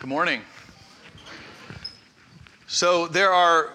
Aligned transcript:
Good 0.00 0.08
morning. 0.08 0.40
So, 2.68 3.06
there 3.06 3.34
are 3.34 3.74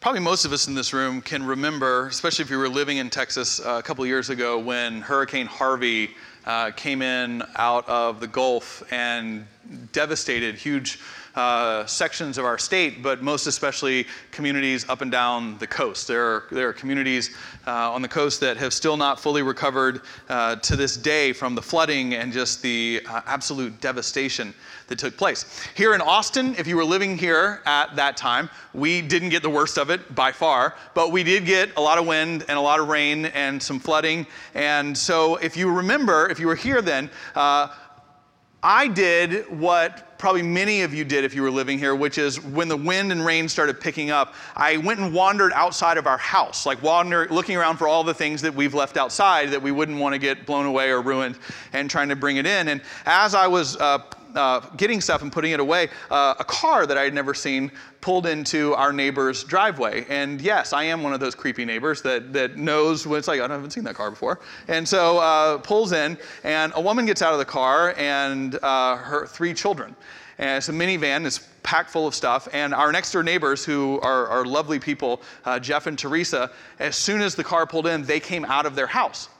probably 0.00 0.22
most 0.22 0.46
of 0.46 0.52
us 0.54 0.66
in 0.66 0.74
this 0.74 0.94
room 0.94 1.20
can 1.20 1.44
remember, 1.44 2.06
especially 2.06 2.42
if 2.42 2.50
you 2.50 2.56
were 2.56 2.70
living 2.70 2.96
in 2.96 3.10
Texas 3.10 3.60
uh, 3.60 3.76
a 3.78 3.82
couple 3.82 4.06
years 4.06 4.30
ago, 4.30 4.58
when 4.58 5.02
Hurricane 5.02 5.44
Harvey 5.44 6.12
uh, 6.46 6.70
came 6.70 7.02
in 7.02 7.42
out 7.56 7.86
of 7.86 8.18
the 8.18 8.26
Gulf 8.26 8.82
and 8.90 9.46
devastated 9.92 10.54
huge 10.54 11.00
uh, 11.36 11.84
sections 11.86 12.38
of 12.38 12.44
our 12.44 12.58
state, 12.58 13.02
but 13.02 13.22
most 13.22 13.46
especially 13.46 14.06
communities 14.30 14.88
up 14.88 15.02
and 15.02 15.12
down 15.12 15.58
the 15.58 15.66
coast. 15.66 16.08
There 16.08 16.24
are, 16.24 16.44
there 16.50 16.68
are 16.68 16.72
communities 16.72 17.36
uh, 17.66 17.92
on 17.92 18.02
the 18.02 18.08
coast 18.08 18.40
that 18.40 18.56
have 18.56 18.72
still 18.72 18.96
not 18.96 19.20
fully 19.20 19.42
recovered 19.42 20.00
uh, 20.28 20.56
to 20.56 20.76
this 20.76 20.96
day 20.96 21.32
from 21.32 21.54
the 21.54 21.62
flooding 21.62 22.14
and 22.14 22.32
just 22.32 22.62
the 22.62 23.02
uh, 23.08 23.20
absolute 23.26 23.78
devastation 23.80 24.54
that 24.88 24.98
took 24.98 25.16
place. 25.16 25.66
Here 25.74 25.94
in 25.94 26.00
Austin, 26.00 26.54
if 26.58 26.66
you 26.66 26.76
were 26.76 26.84
living 26.84 27.18
here 27.18 27.60
at 27.66 27.94
that 27.96 28.16
time, 28.16 28.48
we 28.72 29.02
didn't 29.02 29.28
get 29.28 29.42
the 29.42 29.50
worst 29.50 29.78
of 29.78 29.90
it 29.90 30.14
by 30.14 30.32
far, 30.32 30.74
but 30.94 31.12
we 31.12 31.22
did 31.22 31.44
get 31.44 31.76
a 31.76 31.80
lot 31.80 31.98
of 31.98 32.06
wind 32.06 32.44
and 32.48 32.56
a 32.56 32.60
lot 32.60 32.80
of 32.80 32.88
rain 32.88 33.26
and 33.26 33.62
some 33.62 33.78
flooding. 33.78 34.26
And 34.54 34.96
so, 34.96 35.36
if 35.36 35.56
you 35.56 35.70
remember, 35.70 36.28
if 36.30 36.40
you 36.40 36.46
were 36.46 36.54
here 36.54 36.80
then, 36.80 37.10
uh, 37.34 37.74
I 38.62 38.88
did 38.88 39.48
what 39.60 40.05
probably 40.18 40.42
many 40.42 40.82
of 40.82 40.94
you 40.94 41.04
did 41.04 41.24
if 41.24 41.34
you 41.34 41.42
were 41.42 41.50
living 41.50 41.78
here, 41.78 41.94
which 41.94 42.18
is 42.18 42.40
when 42.40 42.68
the 42.68 42.76
wind 42.76 43.12
and 43.12 43.24
rain 43.24 43.48
started 43.48 43.80
picking 43.80 44.10
up, 44.10 44.34
I 44.54 44.76
went 44.78 45.00
and 45.00 45.12
wandered 45.12 45.52
outside 45.52 45.98
of 45.98 46.06
our 46.06 46.18
house, 46.18 46.66
like 46.66 46.82
wander, 46.82 47.26
looking 47.30 47.56
around 47.56 47.76
for 47.76 47.88
all 47.88 48.04
the 48.04 48.14
things 48.14 48.42
that 48.42 48.54
we've 48.54 48.74
left 48.74 48.96
outside 48.96 49.50
that 49.50 49.62
we 49.62 49.70
wouldn't 49.70 49.98
want 49.98 50.14
to 50.14 50.18
get 50.18 50.46
blown 50.46 50.66
away 50.66 50.90
or 50.90 51.02
ruined 51.02 51.38
and 51.72 51.90
trying 51.90 52.08
to 52.08 52.16
bring 52.16 52.36
it 52.36 52.46
in. 52.46 52.68
And 52.68 52.80
as 53.04 53.34
I 53.34 53.46
was 53.46 53.76
uh, 53.76 53.98
uh, 54.36 54.60
getting 54.76 55.00
stuff 55.00 55.22
and 55.22 55.32
putting 55.32 55.52
it 55.52 55.60
away, 55.60 55.88
uh, 56.10 56.34
a 56.38 56.44
car 56.44 56.86
that 56.86 56.96
I 56.96 57.02
had 57.02 57.14
never 57.14 57.34
seen 57.34 57.72
pulled 58.00 58.26
into 58.26 58.74
our 58.74 58.92
neighbor's 58.92 59.42
driveway. 59.44 60.06
And 60.08 60.40
yes, 60.40 60.72
I 60.72 60.84
am 60.84 61.02
one 61.02 61.12
of 61.12 61.20
those 61.20 61.34
creepy 61.34 61.64
neighbors 61.64 62.02
that, 62.02 62.32
that 62.32 62.56
knows 62.56 63.06
when 63.06 63.18
it's 63.18 63.28
like, 63.28 63.40
I 63.40 63.48
haven't 63.48 63.70
seen 63.70 63.84
that 63.84 63.94
car 63.94 64.10
before. 64.10 64.40
And 64.68 64.86
so 64.86 65.18
uh, 65.18 65.58
pulls 65.58 65.92
in, 65.92 66.18
and 66.44 66.72
a 66.76 66.80
woman 66.80 67.06
gets 67.06 67.22
out 67.22 67.32
of 67.32 67.38
the 67.38 67.44
car 67.44 67.94
and 67.96 68.58
uh, 68.62 68.96
her 68.96 69.26
three 69.26 69.54
children. 69.54 69.96
And 70.38 70.58
it's 70.58 70.68
a 70.68 70.72
minivan, 70.72 71.24
it's 71.24 71.48
packed 71.62 71.90
full 71.90 72.06
of 72.06 72.14
stuff. 72.14 72.46
And 72.52 72.74
our 72.74 72.92
next 72.92 73.10
door 73.12 73.22
neighbors, 73.22 73.64
who 73.64 73.98
are, 74.02 74.28
are 74.28 74.44
lovely 74.44 74.78
people, 74.78 75.22
uh, 75.44 75.58
Jeff 75.58 75.86
and 75.86 75.98
Teresa, 75.98 76.50
as 76.78 76.94
soon 76.94 77.22
as 77.22 77.34
the 77.34 77.44
car 77.44 77.66
pulled 77.66 77.86
in, 77.86 78.02
they 78.04 78.20
came 78.20 78.44
out 78.44 78.66
of 78.66 78.74
their 78.76 78.86
house. 78.86 79.30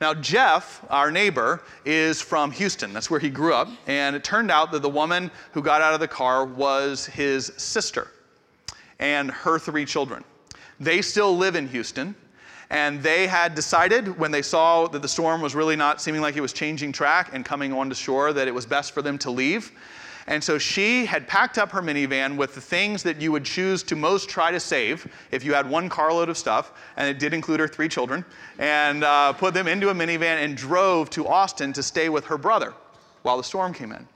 Now, 0.00 0.14
Jeff, 0.14 0.84
our 0.90 1.10
neighbor, 1.10 1.62
is 1.84 2.20
from 2.20 2.50
Houston. 2.52 2.92
That's 2.92 3.10
where 3.10 3.20
he 3.20 3.30
grew 3.30 3.54
up. 3.54 3.68
And 3.86 4.16
it 4.16 4.24
turned 4.24 4.50
out 4.50 4.72
that 4.72 4.82
the 4.82 4.88
woman 4.88 5.30
who 5.52 5.62
got 5.62 5.82
out 5.82 5.94
of 5.94 6.00
the 6.00 6.08
car 6.08 6.44
was 6.44 7.06
his 7.06 7.52
sister 7.56 8.08
and 8.98 9.30
her 9.30 9.58
three 9.58 9.84
children. 9.84 10.24
They 10.80 11.02
still 11.02 11.36
live 11.36 11.56
in 11.56 11.68
Houston. 11.68 12.14
And 12.70 13.02
they 13.02 13.26
had 13.26 13.54
decided 13.54 14.18
when 14.18 14.30
they 14.30 14.42
saw 14.42 14.88
that 14.88 15.02
the 15.02 15.08
storm 15.08 15.40
was 15.40 15.54
really 15.54 15.76
not 15.76 16.00
seeming 16.00 16.20
like 16.20 16.36
it 16.36 16.40
was 16.40 16.52
changing 16.52 16.92
track 16.92 17.30
and 17.32 17.44
coming 17.44 17.72
onto 17.72 17.94
shore 17.94 18.32
that 18.32 18.48
it 18.48 18.54
was 18.54 18.66
best 18.66 18.92
for 18.92 19.02
them 19.02 19.18
to 19.18 19.30
leave. 19.30 19.70
And 20.26 20.42
so 20.42 20.56
she 20.58 21.04
had 21.04 21.28
packed 21.28 21.58
up 21.58 21.70
her 21.72 21.82
minivan 21.82 22.36
with 22.36 22.54
the 22.54 22.60
things 22.60 23.02
that 23.02 23.20
you 23.20 23.30
would 23.32 23.44
choose 23.44 23.82
to 23.84 23.96
most 23.96 24.28
try 24.28 24.50
to 24.50 24.60
save 24.60 25.06
if 25.30 25.44
you 25.44 25.52
had 25.52 25.68
one 25.68 25.88
carload 25.88 26.28
of 26.28 26.38
stuff, 26.38 26.72
and 26.96 27.08
it 27.08 27.18
did 27.18 27.34
include 27.34 27.60
her 27.60 27.68
three 27.68 27.88
children, 27.88 28.24
and 28.58 29.04
uh, 29.04 29.32
put 29.34 29.52
them 29.52 29.68
into 29.68 29.90
a 29.90 29.94
minivan 29.94 30.42
and 30.42 30.56
drove 30.56 31.10
to 31.10 31.26
Austin 31.26 31.72
to 31.74 31.82
stay 31.82 32.08
with 32.08 32.24
her 32.24 32.38
brother 32.38 32.72
while 33.22 33.36
the 33.36 33.44
storm 33.44 33.74
came 33.74 33.92
in. 33.92 34.06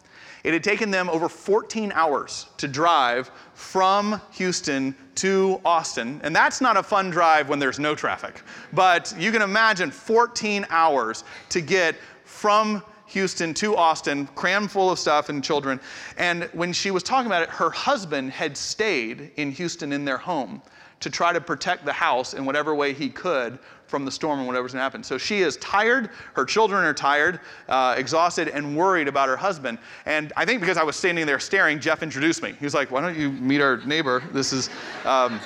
It 0.44 0.52
had 0.52 0.64
taken 0.64 0.90
them 0.90 1.10
over 1.10 1.28
14 1.28 1.92
hours 1.94 2.46
to 2.58 2.68
drive 2.68 3.30
from 3.54 4.20
Houston 4.32 4.94
to 5.16 5.60
Austin. 5.64 6.20
And 6.22 6.34
that's 6.34 6.60
not 6.60 6.76
a 6.76 6.82
fun 6.82 7.10
drive 7.10 7.48
when 7.48 7.58
there's 7.58 7.78
no 7.78 7.94
traffic. 7.94 8.42
But 8.72 9.12
you 9.18 9.32
can 9.32 9.42
imagine 9.42 9.90
14 9.90 10.64
hours 10.70 11.24
to 11.50 11.60
get 11.60 11.96
from 12.24 12.82
Houston 13.08 13.54
to 13.54 13.76
Austin, 13.76 14.26
crammed 14.28 14.70
full 14.70 14.90
of 14.90 14.98
stuff 14.98 15.28
and 15.28 15.42
children. 15.42 15.80
And 16.16 16.44
when 16.52 16.72
she 16.72 16.90
was 16.90 17.02
talking 17.02 17.26
about 17.26 17.42
it, 17.42 17.50
her 17.50 17.70
husband 17.70 18.30
had 18.30 18.56
stayed 18.56 19.30
in 19.36 19.50
Houston 19.52 19.92
in 19.92 20.04
their 20.04 20.18
home 20.18 20.62
to 21.00 21.10
try 21.10 21.32
to 21.32 21.40
protect 21.40 21.84
the 21.84 21.92
house 21.92 22.34
in 22.34 22.44
whatever 22.44 22.74
way 22.74 22.92
he 22.92 23.08
could 23.08 23.58
from 23.86 24.04
the 24.04 24.10
storm 24.10 24.38
and 24.38 24.46
whatever's 24.46 24.72
going 24.72 24.80
to 24.80 24.82
happen. 24.82 25.02
So 25.02 25.16
she 25.16 25.40
is 25.40 25.56
tired, 25.58 26.10
her 26.34 26.44
children 26.44 26.84
are 26.84 26.92
tired, 26.92 27.40
uh, 27.68 27.94
exhausted, 27.96 28.48
and 28.48 28.76
worried 28.76 29.08
about 29.08 29.28
her 29.28 29.36
husband. 29.36 29.78
And 30.04 30.32
I 30.36 30.44
think 30.44 30.60
because 30.60 30.76
I 30.76 30.82
was 30.82 30.96
standing 30.96 31.24
there 31.24 31.40
staring, 31.40 31.80
Jeff 31.80 32.02
introduced 32.02 32.42
me. 32.42 32.54
He 32.58 32.66
was 32.66 32.74
like, 32.74 32.90
Why 32.90 33.00
don't 33.00 33.18
you 33.18 33.30
meet 33.30 33.60
our 33.60 33.78
neighbor? 33.78 34.22
This 34.32 34.52
is. 34.52 34.68
Um, 35.04 35.40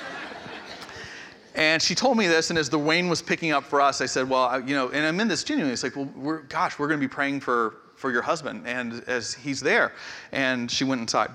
and 1.55 1.81
she 1.81 1.93
told 1.93 2.17
me 2.17 2.27
this, 2.27 2.49
and 2.49 2.57
as 2.57 2.69
the 2.69 2.77
rain 2.77 3.09
was 3.09 3.21
picking 3.21 3.51
up 3.51 3.63
for 3.63 3.79
us, 3.79 4.01
I 4.01 4.05
said, 4.05 4.27
Well, 4.29 4.43
I, 4.43 4.57
you 4.57 4.75
know, 4.75 4.89
and 4.89 5.05
I'm 5.05 5.19
in 5.19 5.27
this 5.27 5.43
genuinely. 5.43 5.73
It's 5.73 5.83
like, 5.83 5.95
Well, 5.95 6.09
we're, 6.15 6.41
gosh, 6.41 6.79
we're 6.79 6.87
going 6.87 6.99
to 6.99 7.05
be 7.05 7.11
praying 7.11 7.41
for, 7.41 7.75
for 7.95 8.11
your 8.11 8.21
husband, 8.21 8.67
and 8.67 9.03
as 9.07 9.33
he's 9.33 9.59
there. 9.59 9.93
And 10.31 10.69
she 10.69 10.83
went 10.83 11.01
inside. 11.01 11.29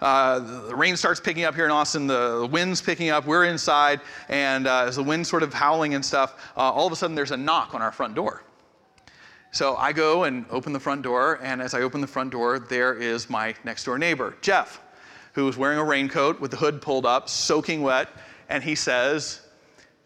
Uh, 0.00 0.38
the 0.68 0.74
rain 0.74 0.96
starts 0.96 1.20
picking 1.20 1.44
up 1.44 1.54
here 1.54 1.66
in 1.66 1.70
Austin, 1.70 2.06
the, 2.06 2.48
wind's 2.50 2.80
picking 2.80 3.10
up, 3.10 3.26
we're 3.26 3.44
inside, 3.44 4.00
and 4.30 4.66
uh, 4.66 4.84
as 4.86 4.96
the 4.96 5.02
wind's 5.02 5.28
sort 5.28 5.42
of 5.42 5.52
howling 5.52 5.94
and 5.94 6.02
stuff, 6.02 6.52
uh, 6.56 6.60
all 6.60 6.86
of 6.86 6.92
a 6.92 6.96
sudden 6.96 7.14
there's 7.14 7.32
a 7.32 7.36
knock 7.36 7.74
on 7.74 7.82
our 7.82 7.92
front 7.92 8.14
door. 8.14 8.42
So 9.52 9.76
I 9.76 9.92
go 9.92 10.24
and 10.24 10.46
open 10.48 10.72
the 10.72 10.80
front 10.80 11.02
door, 11.02 11.38
and 11.42 11.60
as 11.60 11.74
I 11.74 11.82
open 11.82 12.00
the 12.00 12.06
front 12.06 12.30
door, 12.30 12.58
there 12.58 12.94
is 12.94 13.28
my 13.28 13.54
next 13.64 13.84
door 13.84 13.98
neighbor, 13.98 14.36
Jeff, 14.40 14.80
who 15.34 15.46
is 15.48 15.58
wearing 15.58 15.78
a 15.78 15.84
raincoat 15.84 16.40
with 16.40 16.50
the 16.50 16.56
hood 16.56 16.80
pulled 16.80 17.04
up, 17.04 17.28
soaking 17.28 17.82
wet, 17.82 18.08
and 18.48 18.64
he 18.64 18.74
says, 18.74 19.42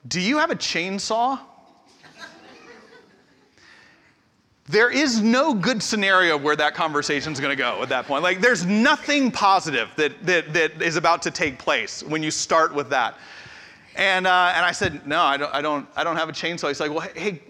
Do 0.09 0.20
you 0.20 0.38
have 0.38 0.50
a 0.50 0.56
chainsaw? 0.56 1.41
there 4.66 4.91
is 4.91 5.20
no 5.20 5.53
good 5.54 5.82
scenario 5.82 6.37
where 6.38 6.56
that 6.56 6.75
conversation 6.75 7.32
is 7.32 7.41
going 7.41 7.50
to 7.50 7.56
go 7.56 7.82
at 7.82 7.91
that 7.91 8.06
point. 8.06 8.22
Like, 8.22 8.41
there's 8.41 8.65
nothing 8.65 9.31
positive 9.31 9.91
that, 9.97 10.25
that, 10.25 10.54
that 10.54 10.81
is 10.81 10.97
about 10.97 11.22
to 11.22 11.31
take 11.31 11.59
place 11.59 12.03
when 12.03 12.22
you 12.22 12.31
start 12.31 12.75
with 12.75 12.88
that. 12.91 13.16
And, 13.97 14.26
uh, 14.26 14.53
and 14.54 14.65
I 14.65 14.72
said, 14.72 15.06
No, 15.06 15.20
I 15.20 15.37
don't, 15.37 15.54
I, 15.54 15.62
don't, 15.62 15.87
I 15.94 16.03
don't 16.03 16.16
have 16.16 16.28
a 16.28 16.32
chainsaw. 16.32 16.69
He's 16.69 16.81
like, 16.81 16.91
Well, 16.91 17.09
hey, 17.15 17.42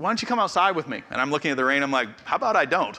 why 0.00 0.08
don't 0.08 0.22
you 0.22 0.26
come 0.26 0.38
outside 0.38 0.74
with 0.74 0.88
me? 0.88 1.02
And 1.10 1.20
I'm 1.20 1.30
looking 1.30 1.50
at 1.50 1.58
the 1.58 1.64
rain. 1.64 1.82
I'm 1.82 1.90
like, 1.90 2.08
How 2.24 2.36
about 2.36 2.56
I 2.56 2.64
don't? 2.64 2.98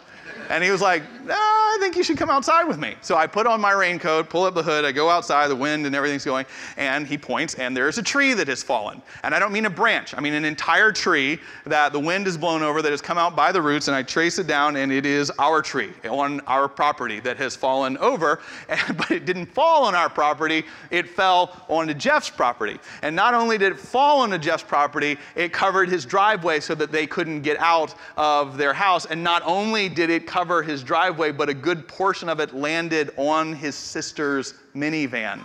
And 0.50 0.63
he 0.63 0.69
was 0.69 0.81
like, 0.81 1.03
I 1.29 1.78
think 1.79 1.95
you 1.95 2.03
should 2.03 2.17
come 2.17 2.29
outside 2.29 2.66
with 2.66 2.78
me. 2.78 2.95
So 3.01 3.16
I 3.16 3.25
put 3.25 3.47
on 3.47 3.62
my 3.62 3.72
raincoat, 3.72 4.29
pull 4.29 4.44
up 4.44 4.53
the 4.53 4.63
hood, 4.63 4.84
I 4.84 4.91
go 4.91 5.09
outside, 5.09 5.47
the 5.47 5.56
wind 5.56 5.85
and 5.85 5.95
everything's 5.95 6.25
going, 6.25 6.45
and 6.78 7.07
he 7.07 7.17
points, 7.17 7.53
and 7.56 7.75
there's 7.75 7.97
a 7.97 8.03
tree 8.03 8.34
that 8.34 8.47
has 8.50 8.61
fallen. 8.61 9.01
And 9.23 9.34
I 9.34 9.40
don't 9.40 9.53
mean 9.53 9.66
a 9.66 9.69
branch, 9.69 10.13
I 10.16 10.19
mean 10.19 10.34
an 10.34 10.44
entire 10.44 10.91
tree 10.91 11.40
that 11.66 11.94
the 11.94 12.00
wind 12.00 12.25
has 12.25 12.38
blown 12.38 12.63
over 12.63 12.81
that 12.81 12.91
has 12.91 13.01
come 13.01 13.17
out 13.17 13.35
by 13.35 13.51
the 13.51 13.61
roots, 13.61 13.88
and 13.88 13.95
I 13.95 14.03
trace 14.03 14.40
it 14.40 14.47
down, 14.47 14.75
and 14.75 14.91
it 14.91 15.06
is 15.06 15.31
our 15.40 15.61
tree 15.61 15.91
on 16.09 16.41
our 16.41 16.67
property 16.67 17.19
that 17.22 17.38
has 17.38 17.56
fallen 17.56 17.97
over. 17.97 18.41
but 18.97 19.11
it 19.11 19.25
didn't 19.25 19.45
fall 19.45 19.85
on 19.85 19.95
our 19.95 20.09
property, 20.09 20.66
it 20.90 21.07
fell 21.07 21.66
onto 21.69 21.94
Jeff's 21.94 22.29
property. 22.29 22.78
And 23.03 23.16
not 23.16 23.34
only 23.34 23.57
did 23.57 23.72
it 23.72 23.79
fall 23.79 24.19
onto 24.22 24.38
Jeff's 24.38 24.63
property, 24.63 25.17
it 25.35 25.53
covered 25.53 25.88
his 25.88 26.06
driveway 26.06 26.59
so 26.59 26.75
that 26.75 26.91
they 26.91 27.07
couldn't 27.07 27.41
get 27.41 27.59
out 27.59 27.96
of 28.18 28.57
their 28.57 28.74
house. 28.74 29.06
And 29.06 29.24
not 29.24 29.41
only 29.46 29.90
did 29.90 30.09
it 30.09 30.28
cover 30.28 30.62
his 30.62 30.84
driveway, 30.84 31.31
but 31.31 31.50
a 31.50 31.53
good 31.53 31.88
portion 31.88 32.29
of 32.29 32.40
it 32.40 32.53
landed 32.53 33.13
on 33.18 33.53
his 33.53 33.75
sister's 33.75 34.56
minivan. 34.75 35.40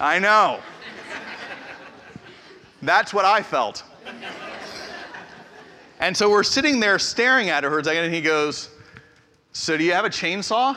I 0.00 0.18
know. 0.18 0.60
That's 2.82 3.14
what 3.14 3.24
I 3.24 3.42
felt. 3.42 3.84
And 6.00 6.16
so 6.16 6.28
we're 6.28 6.42
sitting 6.42 6.80
there 6.80 6.98
staring 6.98 7.48
at 7.48 7.62
her, 7.62 7.78
and 7.78 8.12
he 8.12 8.20
goes, 8.20 8.70
So 9.52 9.76
do 9.76 9.84
you 9.84 9.92
have 9.92 10.04
a 10.04 10.10
chainsaw? 10.10 10.76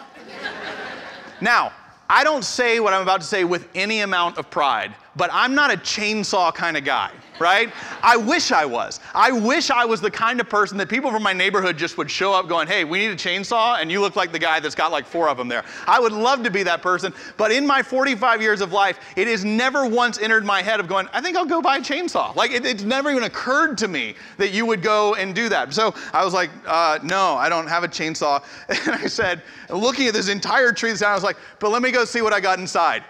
now, 1.42 1.74
I 2.08 2.24
don't 2.24 2.46
say 2.46 2.80
what 2.80 2.94
I'm 2.94 3.02
about 3.02 3.22
to 3.22 3.28
say 3.28 3.44
with 3.44 3.68
any 3.74 4.02
amount 4.02 4.38
of 4.38 4.52
pride, 4.52 4.94
but 5.16 5.30
I'm 5.34 5.56
not 5.56 5.74
a 5.74 5.78
chainsaw 5.78 6.54
kind 6.54 6.78
of 6.78 6.84
guy 6.84 7.12
right? 7.40 7.72
I 8.02 8.18
wish 8.18 8.52
I 8.52 8.66
was. 8.66 9.00
I 9.14 9.32
wish 9.32 9.70
I 9.70 9.86
was 9.86 10.02
the 10.02 10.12
kind 10.12 10.40
of 10.40 10.50
person 10.50 10.78
that 10.78 10.90
people 10.90 11.12
from 11.12 11.24
my 11.24 11.34
neighborhood 11.34 11.78
just 11.78 11.98
would 11.98 12.10
show 12.10 12.34
up 12.34 12.48
going, 12.48 12.68
hey, 12.68 12.84
we 12.84 13.00
need 13.00 13.12
a 13.12 13.16
chainsaw, 13.16 13.82
and 13.82 13.92
you 13.92 14.02
look 14.02 14.16
like 14.16 14.32
the 14.32 14.40
guy 14.40 14.60
that's 14.60 14.76
got 14.76 14.92
like 14.92 15.06
four 15.06 15.30
of 15.30 15.38
them 15.38 15.48
there. 15.48 15.64
I 15.88 16.00
would 16.00 16.12
love 16.12 16.44
to 16.44 16.52
be 16.52 16.64
that 16.64 16.82
person, 16.82 17.14
but 17.38 17.52
in 17.52 17.66
my 17.66 17.84
45 17.84 18.42
years 18.42 18.62
of 18.62 18.72
life, 18.72 19.00
it 19.16 19.28
has 19.28 19.44
never 19.44 19.86
once 19.86 20.20
entered 20.20 20.46
my 20.46 20.62
head 20.62 20.80
of 20.80 20.88
going, 20.88 21.08
I 21.14 21.22
think 21.22 21.38
I'll 21.38 21.46
go 21.46 21.62
buy 21.62 21.78
a 21.78 21.82
chainsaw. 21.82 22.36
Like, 22.36 22.52
it, 22.52 22.66
it's 22.66 22.84
never 22.84 23.12
even 23.12 23.24
occurred 23.24 23.78
to 23.80 23.88
me 23.88 24.16
that 24.38 24.52
you 24.52 24.66
would 24.66 24.82
go 24.82 25.16
and 25.16 25.36
do 25.36 25.50
that. 25.50 25.74
So 25.74 25.94
I 26.14 26.24
was 26.24 26.34
like, 26.34 26.50
uh, 26.66 27.00
no, 27.04 27.36
I 27.36 27.50
don't 27.50 27.68
have 27.68 27.84
a 27.84 27.88
chainsaw. 27.88 28.44
And 28.86 28.94
I 28.94 29.08
said, 29.08 29.42
looking 29.70 30.08
at 30.08 30.14
this 30.14 30.30
entire 30.30 30.72
tree 30.72 30.92
I 30.92 31.14
was 31.14 31.24
like, 31.24 31.38
but 31.60 31.72
let 31.72 31.82
me 31.82 31.92
go 31.92 32.06
see 32.06 32.22
what 32.22 32.34
I 32.34 32.40
got 32.40 32.60
inside. 32.60 33.04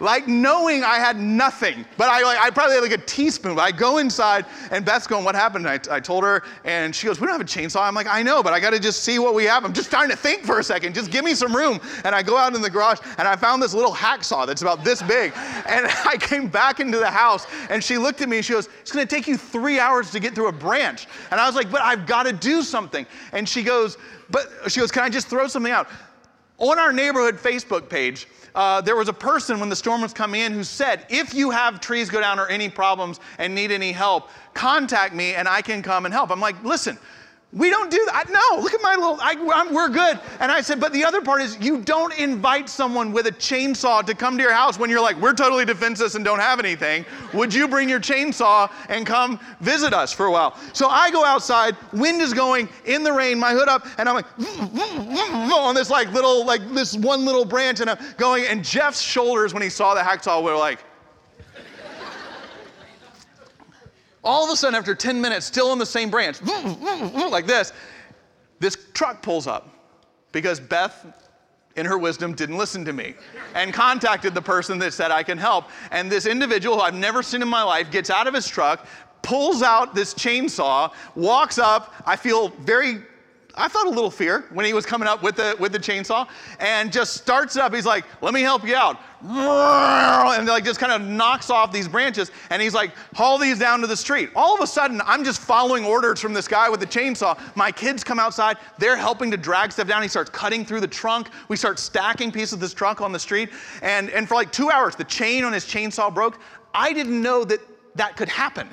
Like 0.00 0.28
knowing 0.28 0.84
I 0.84 0.96
had 0.96 1.18
nothing. 1.18 1.84
But 1.96 2.08
I, 2.08 2.22
like, 2.22 2.38
I 2.38 2.50
probably 2.50 2.74
had 2.74 2.82
like 2.82 2.92
a 2.92 3.04
teaspoon. 3.04 3.54
But 3.56 3.62
I 3.62 3.72
go 3.72 3.98
inside, 3.98 4.46
and 4.70 4.84
Beth's 4.84 5.06
going, 5.06 5.24
What 5.24 5.34
happened? 5.34 5.66
And 5.66 5.88
I, 5.88 5.96
I 5.96 6.00
told 6.00 6.24
her, 6.24 6.42
and 6.64 6.94
she 6.94 7.06
goes, 7.06 7.20
We 7.20 7.26
don't 7.26 7.38
have 7.38 7.40
a 7.40 7.44
chainsaw. 7.44 7.82
I'm 7.82 7.94
like, 7.94 8.06
I 8.06 8.22
know, 8.22 8.42
but 8.42 8.52
I 8.52 8.60
got 8.60 8.70
to 8.70 8.80
just 8.80 9.02
see 9.02 9.18
what 9.18 9.34
we 9.34 9.44
have. 9.44 9.64
I'm 9.64 9.72
just 9.72 9.90
trying 9.90 10.08
to 10.10 10.16
think 10.16 10.44
for 10.44 10.58
a 10.58 10.64
second. 10.64 10.94
Just 10.94 11.10
give 11.10 11.24
me 11.24 11.34
some 11.34 11.54
room. 11.54 11.80
And 12.04 12.14
I 12.14 12.22
go 12.22 12.36
out 12.36 12.54
in 12.54 12.62
the 12.62 12.70
garage, 12.70 13.00
and 13.18 13.26
I 13.26 13.36
found 13.36 13.62
this 13.62 13.74
little 13.74 13.94
hacksaw 13.94 14.46
that's 14.46 14.62
about 14.62 14.84
this 14.84 15.02
big. 15.02 15.32
And 15.68 15.86
I 16.06 16.16
came 16.16 16.48
back 16.48 16.80
into 16.80 16.98
the 16.98 17.10
house, 17.10 17.46
and 17.68 17.84
she 17.84 17.98
looked 17.98 18.22
at 18.22 18.28
me, 18.28 18.38
and 18.38 18.44
she 18.44 18.54
goes, 18.54 18.68
It's 18.80 18.90
going 18.90 19.06
to 19.06 19.14
take 19.14 19.26
you 19.26 19.36
three 19.36 19.78
hours 19.78 20.10
to 20.12 20.20
get 20.20 20.34
through 20.34 20.48
a 20.48 20.52
branch. 20.52 21.06
And 21.30 21.38
I 21.38 21.46
was 21.46 21.54
like, 21.54 21.70
But 21.70 21.82
I've 21.82 22.06
got 22.06 22.22
to 22.24 22.32
do 22.32 22.62
something. 22.62 23.06
And 23.32 23.48
she 23.48 23.62
goes, 23.62 23.98
But 24.30 24.48
she 24.68 24.80
goes, 24.80 24.90
Can 24.90 25.02
I 25.02 25.08
just 25.08 25.28
throw 25.28 25.46
something 25.46 25.72
out? 25.72 25.88
On 26.58 26.76
our 26.78 26.92
neighborhood 26.92 27.36
Facebook 27.36 27.88
page, 27.88 28.26
uh, 28.54 28.80
there 28.80 28.96
was 28.96 29.08
a 29.08 29.12
person 29.12 29.60
when 29.60 29.68
the 29.68 29.76
storm 29.76 30.02
was 30.02 30.12
coming 30.12 30.40
in 30.40 30.52
who 30.52 30.64
said, 30.64 31.06
If 31.08 31.32
you 31.32 31.50
have 31.50 31.80
trees 31.80 32.10
go 32.10 32.20
down 32.20 32.40
or 32.40 32.48
any 32.48 32.68
problems 32.68 33.20
and 33.38 33.54
need 33.54 33.70
any 33.70 33.92
help, 33.92 34.30
contact 34.54 35.14
me 35.14 35.34
and 35.34 35.46
I 35.46 35.62
can 35.62 35.82
come 35.82 36.04
and 36.04 36.12
help. 36.12 36.30
I'm 36.30 36.40
like, 36.40 36.62
Listen, 36.64 36.98
we 37.52 37.70
don't 37.70 37.90
do 37.90 38.04
that. 38.12 38.28
No, 38.28 38.60
look 38.60 38.74
at 38.74 38.82
my 38.82 38.94
little, 38.94 39.18
I, 39.22 39.34
we're 39.72 39.88
good. 39.88 40.20
And 40.38 40.52
I 40.52 40.60
said, 40.60 40.78
but 40.80 40.92
the 40.92 41.02
other 41.02 41.22
part 41.22 41.40
is 41.40 41.58
you 41.58 41.80
don't 41.80 42.16
invite 42.18 42.68
someone 42.68 43.10
with 43.10 43.26
a 43.26 43.32
chainsaw 43.32 44.04
to 44.04 44.14
come 44.14 44.36
to 44.36 44.42
your 44.42 44.52
house 44.52 44.78
when 44.78 44.90
you're 44.90 45.00
like, 45.00 45.16
we're 45.16 45.32
totally 45.32 45.64
defenseless 45.64 46.14
and 46.14 46.22
don't 46.22 46.40
have 46.40 46.58
anything. 46.58 47.06
Would 47.32 47.54
you 47.54 47.66
bring 47.66 47.88
your 47.88 48.00
chainsaw 48.00 48.70
and 48.90 49.06
come 49.06 49.40
visit 49.60 49.94
us 49.94 50.12
for 50.12 50.26
a 50.26 50.30
while? 50.30 50.58
So 50.74 50.88
I 50.88 51.10
go 51.10 51.24
outside, 51.24 51.74
wind 51.94 52.20
is 52.20 52.34
going, 52.34 52.68
in 52.84 53.02
the 53.02 53.12
rain, 53.12 53.38
my 53.38 53.52
hood 53.52 53.68
up, 53.68 53.86
and 53.96 54.10
I'm 54.10 54.14
like, 54.14 54.26
on 54.38 55.74
this 55.74 55.88
like 55.88 56.12
little, 56.12 56.44
like 56.44 56.60
this 56.74 56.96
one 56.96 57.24
little 57.24 57.46
branch, 57.46 57.80
and 57.80 57.88
I'm 57.88 57.98
going, 58.18 58.44
and 58.46 58.62
Jeff's 58.62 59.00
shoulders 59.00 59.54
when 59.54 59.62
he 59.62 59.70
saw 59.70 59.94
the 59.94 60.02
hacksaw 60.02 60.42
were 60.42 60.54
like, 60.54 60.80
All 64.28 64.44
of 64.44 64.50
a 64.50 64.56
sudden, 64.56 64.74
after 64.74 64.94
10 64.94 65.22
minutes, 65.22 65.46
still 65.46 65.72
in 65.72 65.78
the 65.78 65.86
same 65.86 66.10
branch, 66.10 66.42
like 66.42 67.46
this, 67.46 67.72
this 68.60 68.76
truck 68.92 69.22
pulls 69.22 69.46
up 69.46 69.70
because 70.32 70.60
Beth, 70.60 71.06
in 71.76 71.86
her 71.86 71.96
wisdom, 71.96 72.34
didn't 72.34 72.58
listen 72.58 72.84
to 72.84 72.92
me 72.92 73.14
and 73.54 73.72
contacted 73.72 74.34
the 74.34 74.42
person 74.42 74.78
that 74.80 74.92
said, 74.92 75.10
I 75.10 75.22
can 75.22 75.38
help. 75.38 75.70
And 75.90 76.12
this 76.12 76.26
individual 76.26 76.76
who 76.76 76.82
I've 76.82 76.92
never 76.92 77.22
seen 77.22 77.40
in 77.40 77.48
my 77.48 77.62
life 77.62 77.90
gets 77.90 78.10
out 78.10 78.26
of 78.26 78.34
his 78.34 78.46
truck, 78.46 78.86
pulls 79.22 79.62
out 79.62 79.94
this 79.94 80.12
chainsaw, 80.12 80.92
walks 81.14 81.56
up. 81.56 81.94
I 82.04 82.16
feel 82.16 82.48
very 82.48 82.98
I 83.58 83.68
felt 83.68 83.86
a 83.86 83.90
little 83.90 84.10
fear 84.10 84.44
when 84.52 84.64
he 84.64 84.72
was 84.72 84.86
coming 84.86 85.08
up 85.08 85.22
with 85.22 85.36
the, 85.36 85.56
with 85.58 85.72
the 85.72 85.78
chainsaw 85.78 86.28
and 86.60 86.92
just 86.92 87.14
starts 87.14 87.56
up. 87.56 87.74
He's 87.74 87.84
like, 87.84 88.04
let 88.22 88.32
me 88.32 88.40
help 88.42 88.64
you 88.64 88.76
out. 88.76 88.98
And 89.20 90.46
like 90.46 90.64
just 90.64 90.78
kind 90.78 90.92
of 90.92 91.06
knocks 91.06 91.50
off 91.50 91.72
these 91.72 91.88
branches 91.88 92.30
and 92.50 92.62
he's 92.62 92.72
like, 92.72 92.92
haul 93.14 93.36
these 93.36 93.58
down 93.58 93.80
to 93.80 93.88
the 93.88 93.96
street. 93.96 94.30
All 94.36 94.54
of 94.54 94.60
a 94.60 94.66
sudden, 94.66 95.02
I'm 95.04 95.24
just 95.24 95.40
following 95.40 95.84
orders 95.84 96.20
from 96.20 96.32
this 96.32 96.46
guy 96.46 96.68
with 96.68 96.78
the 96.78 96.86
chainsaw. 96.86 97.36
My 97.56 97.72
kids 97.72 98.04
come 98.04 98.20
outside. 98.20 98.58
They're 98.78 98.96
helping 98.96 99.30
to 99.32 99.36
drag 99.36 99.72
stuff 99.72 99.88
down. 99.88 100.02
He 100.02 100.08
starts 100.08 100.30
cutting 100.30 100.64
through 100.64 100.80
the 100.80 100.86
trunk. 100.88 101.28
We 101.48 101.56
start 101.56 101.80
stacking 101.80 102.30
pieces 102.30 102.52
of 102.52 102.60
this 102.60 102.72
trunk 102.72 103.00
on 103.00 103.10
the 103.10 103.18
street. 103.18 103.50
And, 103.82 104.08
and 104.10 104.28
for 104.28 104.36
like 104.36 104.52
two 104.52 104.70
hours, 104.70 104.94
the 104.94 105.04
chain 105.04 105.42
on 105.42 105.52
his 105.52 105.64
chainsaw 105.64 106.14
broke. 106.14 106.38
I 106.74 106.92
didn't 106.92 107.20
know 107.20 107.44
that 107.44 107.60
that 107.96 108.16
could 108.16 108.28
happen. 108.28 108.68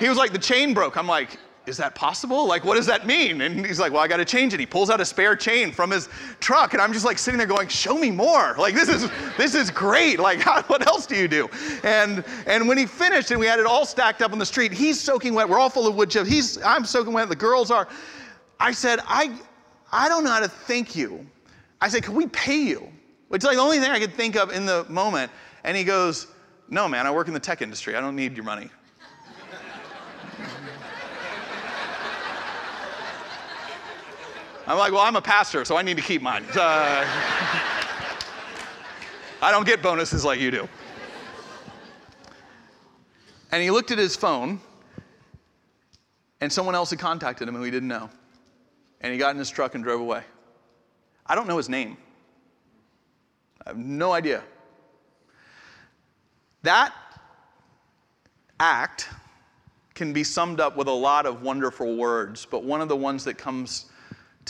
He 0.00 0.08
was 0.08 0.18
like, 0.18 0.32
the 0.32 0.38
chain 0.38 0.74
broke. 0.74 0.96
I'm 0.96 1.06
like, 1.06 1.38
is 1.66 1.76
that 1.76 1.94
possible? 1.94 2.46
Like, 2.46 2.64
what 2.64 2.76
does 2.76 2.86
that 2.86 3.06
mean? 3.06 3.42
And 3.42 3.64
he's 3.64 3.78
like, 3.78 3.92
well, 3.92 4.00
I 4.00 4.08
got 4.08 4.16
to 4.16 4.24
change 4.24 4.54
it. 4.54 4.60
He 4.60 4.66
pulls 4.66 4.90
out 4.90 5.00
a 5.00 5.04
spare 5.04 5.36
chain 5.36 5.72
from 5.72 5.90
his 5.90 6.08
truck, 6.40 6.72
and 6.72 6.82
I'm 6.82 6.92
just 6.92 7.04
like 7.04 7.18
sitting 7.18 7.38
there 7.38 7.46
going, 7.46 7.68
show 7.68 7.96
me 7.96 8.10
more. 8.10 8.54
Like, 8.58 8.74
this 8.74 8.88
is 8.88 9.10
this 9.36 9.54
is 9.54 9.70
great. 9.70 10.18
Like, 10.18 10.40
how, 10.40 10.62
what 10.62 10.86
else 10.86 11.06
do 11.06 11.16
you 11.16 11.28
do? 11.28 11.48
And 11.84 12.24
and 12.46 12.66
when 12.66 12.78
he 12.78 12.86
finished, 12.86 13.30
and 13.30 13.38
we 13.38 13.46
had 13.46 13.58
it 13.58 13.66
all 13.66 13.84
stacked 13.84 14.22
up 14.22 14.32
on 14.32 14.38
the 14.38 14.46
street, 14.46 14.72
he's 14.72 15.00
soaking 15.00 15.34
wet. 15.34 15.48
We're 15.48 15.58
all 15.58 15.70
full 15.70 15.86
of 15.86 15.94
wood 15.94 16.10
chips. 16.10 16.28
He's 16.28 16.60
I'm 16.62 16.84
soaking 16.84 17.12
wet. 17.12 17.28
The 17.28 17.36
girls 17.36 17.70
are. 17.70 17.88
I 18.58 18.72
said, 18.72 19.00
I 19.06 19.36
I 19.92 20.08
don't 20.08 20.24
know 20.24 20.30
how 20.30 20.40
to 20.40 20.48
thank 20.48 20.96
you. 20.96 21.26
I 21.80 21.88
said, 21.88 22.02
can 22.02 22.14
we 22.14 22.26
pay 22.28 22.58
you? 22.58 22.88
Which 23.28 23.40
is 23.40 23.46
like 23.46 23.56
the 23.56 23.62
only 23.62 23.78
thing 23.78 23.90
I 23.90 23.98
could 23.98 24.14
think 24.14 24.36
of 24.36 24.52
in 24.52 24.66
the 24.66 24.84
moment. 24.88 25.30
And 25.64 25.76
he 25.76 25.84
goes, 25.84 26.26
no, 26.68 26.88
man, 26.88 27.06
I 27.06 27.10
work 27.10 27.28
in 27.28 27.34
the 27.34 27.40
tech 27.40 27.62
industry. 27.62 27.96
I 27.96 28.00
don't 28.00 28.16
need 28.16 28.36
your 28.36 28.44
money. 28.44 28.70
I'm 34.70 34.78
like, 34.78 34.92
well, 34.92 35.02
I'm 35.02 35.16
a 35.16 35.20
pastor, 35.20 35.64
so 35.64 35.76
I 35.76 35.82
need 35.82 35.96
to 35.96 36.02
keep 36.02 36.22
mine. 36.22 36.44
Uh, 36.54 37.04
I 39.42 39.50
don't 39.50 39.66
get 39.66 39.82
bonuses 39.82 40.24
like 40.24 40.38
you 40.38 40.52
do. 40.52 40.68
And 43.50 43.60
he 43.60 43.72
looked 43.72 43.90
at 43.90 43.98
his 43.98 44.14
phone, 44.14 44.60
and 46.40 46.52
someone 46.52 46.76
else 46.76 46.90
had 46.90 47.00
contacted 47.00 47.48
him 47.48 47.56
who 47.56 47.64
he 47.64 47.72
didn't 47.72 47.88
know. 47.88 48.10
And 49.00 49.12
he 49.12 49.18
got 49.18 49.32
in 49.32 49.38
his 49.38 49.50
truck 49.50 49.74
and 49.74 49.82
drove 49.82 50.00
away. 50.00 50.22
I 51.26 51.34
don't 51.34 51.48
know 51.48 51.56
his 51.56 51.68
name. 51.68 51.96
I 53.66 53.70
have 53.70 53.76
no 53.76 54.12
idea. 54.12 54.40
That 56.62 56.94
act 58.60 59.08
can 59.94 60.12
be 60.12 60.22
summed 60.22 60.60
up 60.60 60.76
with 60.76 60.86
a 60.86 60.92
lot 60.92 61.26
of 61.26 61.42
wonderful 61.42 61.96
words, 61.96 62.46
but 62.48 62.62
one 62.62 62.80
of 62.80 62.88
the 62.88 62.94
ones 62.94 63.24
that 63.24 63.34
comes 63.36 63.89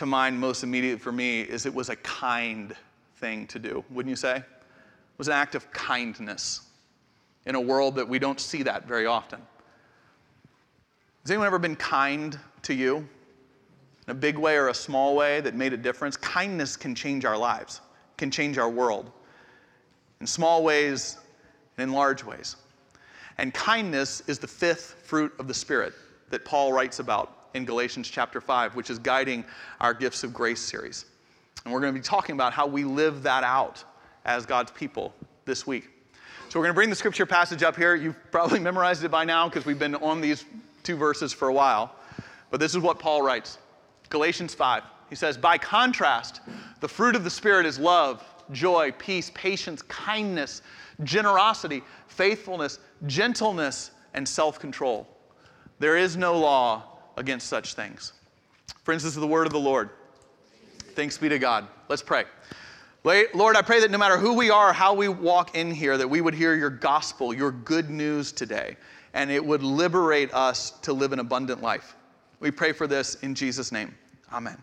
to 0.01 0.07
mind 0.07 0.41
most 0.41 0.63
immediately 0.63 0.99
for 0.99 1.13
me 1.13 1.43
is 1.43 1.67
it 1.67 1.75
was 1.75 1.91
a 1.91 1.97
kind 1.97 2.75
thing 3.17 3.47
to 3.47 3.59
do, 3.59 3.85
wouldn't 3.91 4.09
you 4.09 4.17
say? 4.17 4.37
It 4.37 4.45
was 5.19 5.29
an 5.29 5.35
act 5.35 5.55
of 5.55 5.71
kindness 5.73 6.63
in 7.45 7.55
a 7.55 7.61
world 7.61 7.97
that 7.97 8.09
we 8.09 8.19
don't 8.19 8.41
see 8.41 8.63
that 8.63 8.89
very 8.89 9.05
often. 9.05 9.43
Has 11.23 11.31
anyone 11.31 11.47
ever 11.47 11.59
been 11.59 11.77
kind 11.77 12.39
to 12.63 12.73
you 12.73 12.97
in 12.97 13.07
a 14.09 14.15
big 14.15 14.39
way 14.39 14.57
or 14.57 14.69
a 14.69 14.75
small 14.75 15.15
way 15.15 15.43
that 15.43 15.55
made 15.55 15.75
a 15.75 15.77
difference? 15.77 16.17
Kindness 16.17 16.79
can 16.79 16.95
change 16.95 17.27
our 17.27 17.37
lives, 17.37 17.83
can 18.17 18.31
change 18.31 18.57
our 18.57 18.71
world 18.71 19.11
in 20.23 20.27
small 20.27 20.65
ways 20.65 21.19
and 21.77 21.91
in 21.91 21.95
large 21.95 22.25
ways. 22.25 22.57
And 23.37 23.53
kindness 23.53 24.23
is 24.29 24.39
the 24.39 24.49
fifth 24.49 25.03
fruit 25.05 25.35
of 25.39 25.47
the 25.47 25.53
Spirit 25.55 25.93
that 26.31 26.47
Paul 26.47 26.73
writes 26.73 27.01
about 27.01 27.40
in 27.55 27.65
Galatians 27.65 28.09
chapter 28.09 28.41
5, 28.41 28.77
which 28.77 28.91
is 28.91 28.99
guiding 28.99 29.45
our 29.81 29.95
Gifts 29.95 30.25
of 30.25 30.33
Grace 30.33 30.61
series. 30.61 31.07
And 31.65 31.73
we're 31.73 31.81
going 31.81 31.93
to 31.93 31.99
be 31.99 32.05
talking 32.05 32.35
about 32.35 32.53
how 32.53 32.67
we 32.67 32.85
live 32.85 33.23
that 33.23 33.45
out 33.45 33.85
as 34.25 34.47
God's 34.47 34.71
people 34.71 35.15
this 35.45 35.67
week. 35.67 35.91
So 36.49 36.59
we're 36.59 36.65
going 36.65 36.75
to 36.75 36.79
bring 36.79 36.91
the 36.91 36.97
scripture 36.97 37.27
passage 37.27 37.63
up 37.63 37.77
here. 37.77 37.95
You've 37.95 38.17
probably 38.31 38.59
memorized 38.61 39.05
it 39.05 39.11
by 39.11 39.25
now 39.25 39.49
because 39.49 39.67
we've 39.67 39.79
been 39.79 39.95
on 39.97 40.21
these 40.21 40.45
two 40.83 40.97
verses 40.97 41.33
for 41.33 41.49
a 41.49 41.53
while. 41.53 41.95
But 42.51 42.61
this 42.61 42.75
is 42.75 42.81
what 42.81 42.99
Paul 42.99 43.23
writes 43.23 43.59
Galatians 44.09 44.55
5. 44.55 44.83
He 45.09 45.17
says, 45.17 45.37
By 45.37 45.59
contrast, 45.59 46.41
the 46.81 46.89
fruit 46.89 47.15
of 47.15 47.25
the 47.25 47.31
Spirit 47.31 47.67
is 47.67 47.79
love, 47.79 48.25
joy, 48.53 48.93
peace, 48.99 49.31
patience, 49.35 49.83
kindness, 49.83 50.63
generosity, 51.05 51.83
faithfulness, 52.09 52.79
gentleness, 53.07 53.93
and 54.15 54.29
self 54.29 54.59
control. 54.59 55.07
There 55.79 55.97
is 55.97 56.17
no 56.17 56.39
law 56.39 56.90
against 57.21 57.47
such 57.47 57.75
things. 57.75 58.15
Friends, 58.83 59.05
this 59.05 59.15
is 59.15 59.21
the 59.21 59.27
word 59.27 59.47
of 59.47 59.53
the 59.53 59.61
Lord. 59.61 59.91
Thanks 60.95 61.17
be 61.17 61.29
to 61.29 61.39
God. 61.39 61.69
Let's 61.89 62.03
pray. 62.03 62.25
Lord, 63.05 63.57
I 63.57 63.63
pray 63.63 63.81
that 63.81 63.91
no 63.91 63.99
matter 63.99 64.19
who 64.19 64.35
we 64.35 64.51
are, 64.51 64.73
how 64.73 64.95
we 64.95 65.09
walk 65.09 65.55
in 65.55 65.71
here, 65.71 65.97
that 65.97 66.09
we 66.09 66.21
would 66.21 66.35
hear 66.35 66.55
your 66.55 66.71
gospel, 66.71 67.33
your 67.33 67.53
good 67.53 67.91
news 67.91 68.33
today, 68.33 68.77
and 69.15 69.31
it 69.31 69.45
would 69.45 69.63
liberate 69.63 70.33
us 70.35 70.73
to 70.83 70.93
live 70.93 71.13
an 71.13 71.19
abundant 71.19 71.63
life. 71.63 71.95
We 72.41 72.51
pray 72.51 72.73
for 72.73 72.87
this 72.87 73.15
in 73.17 73.35
Jesus' 73.35 73.71
name. 73.71 73.95
Amen. 74.33 74.57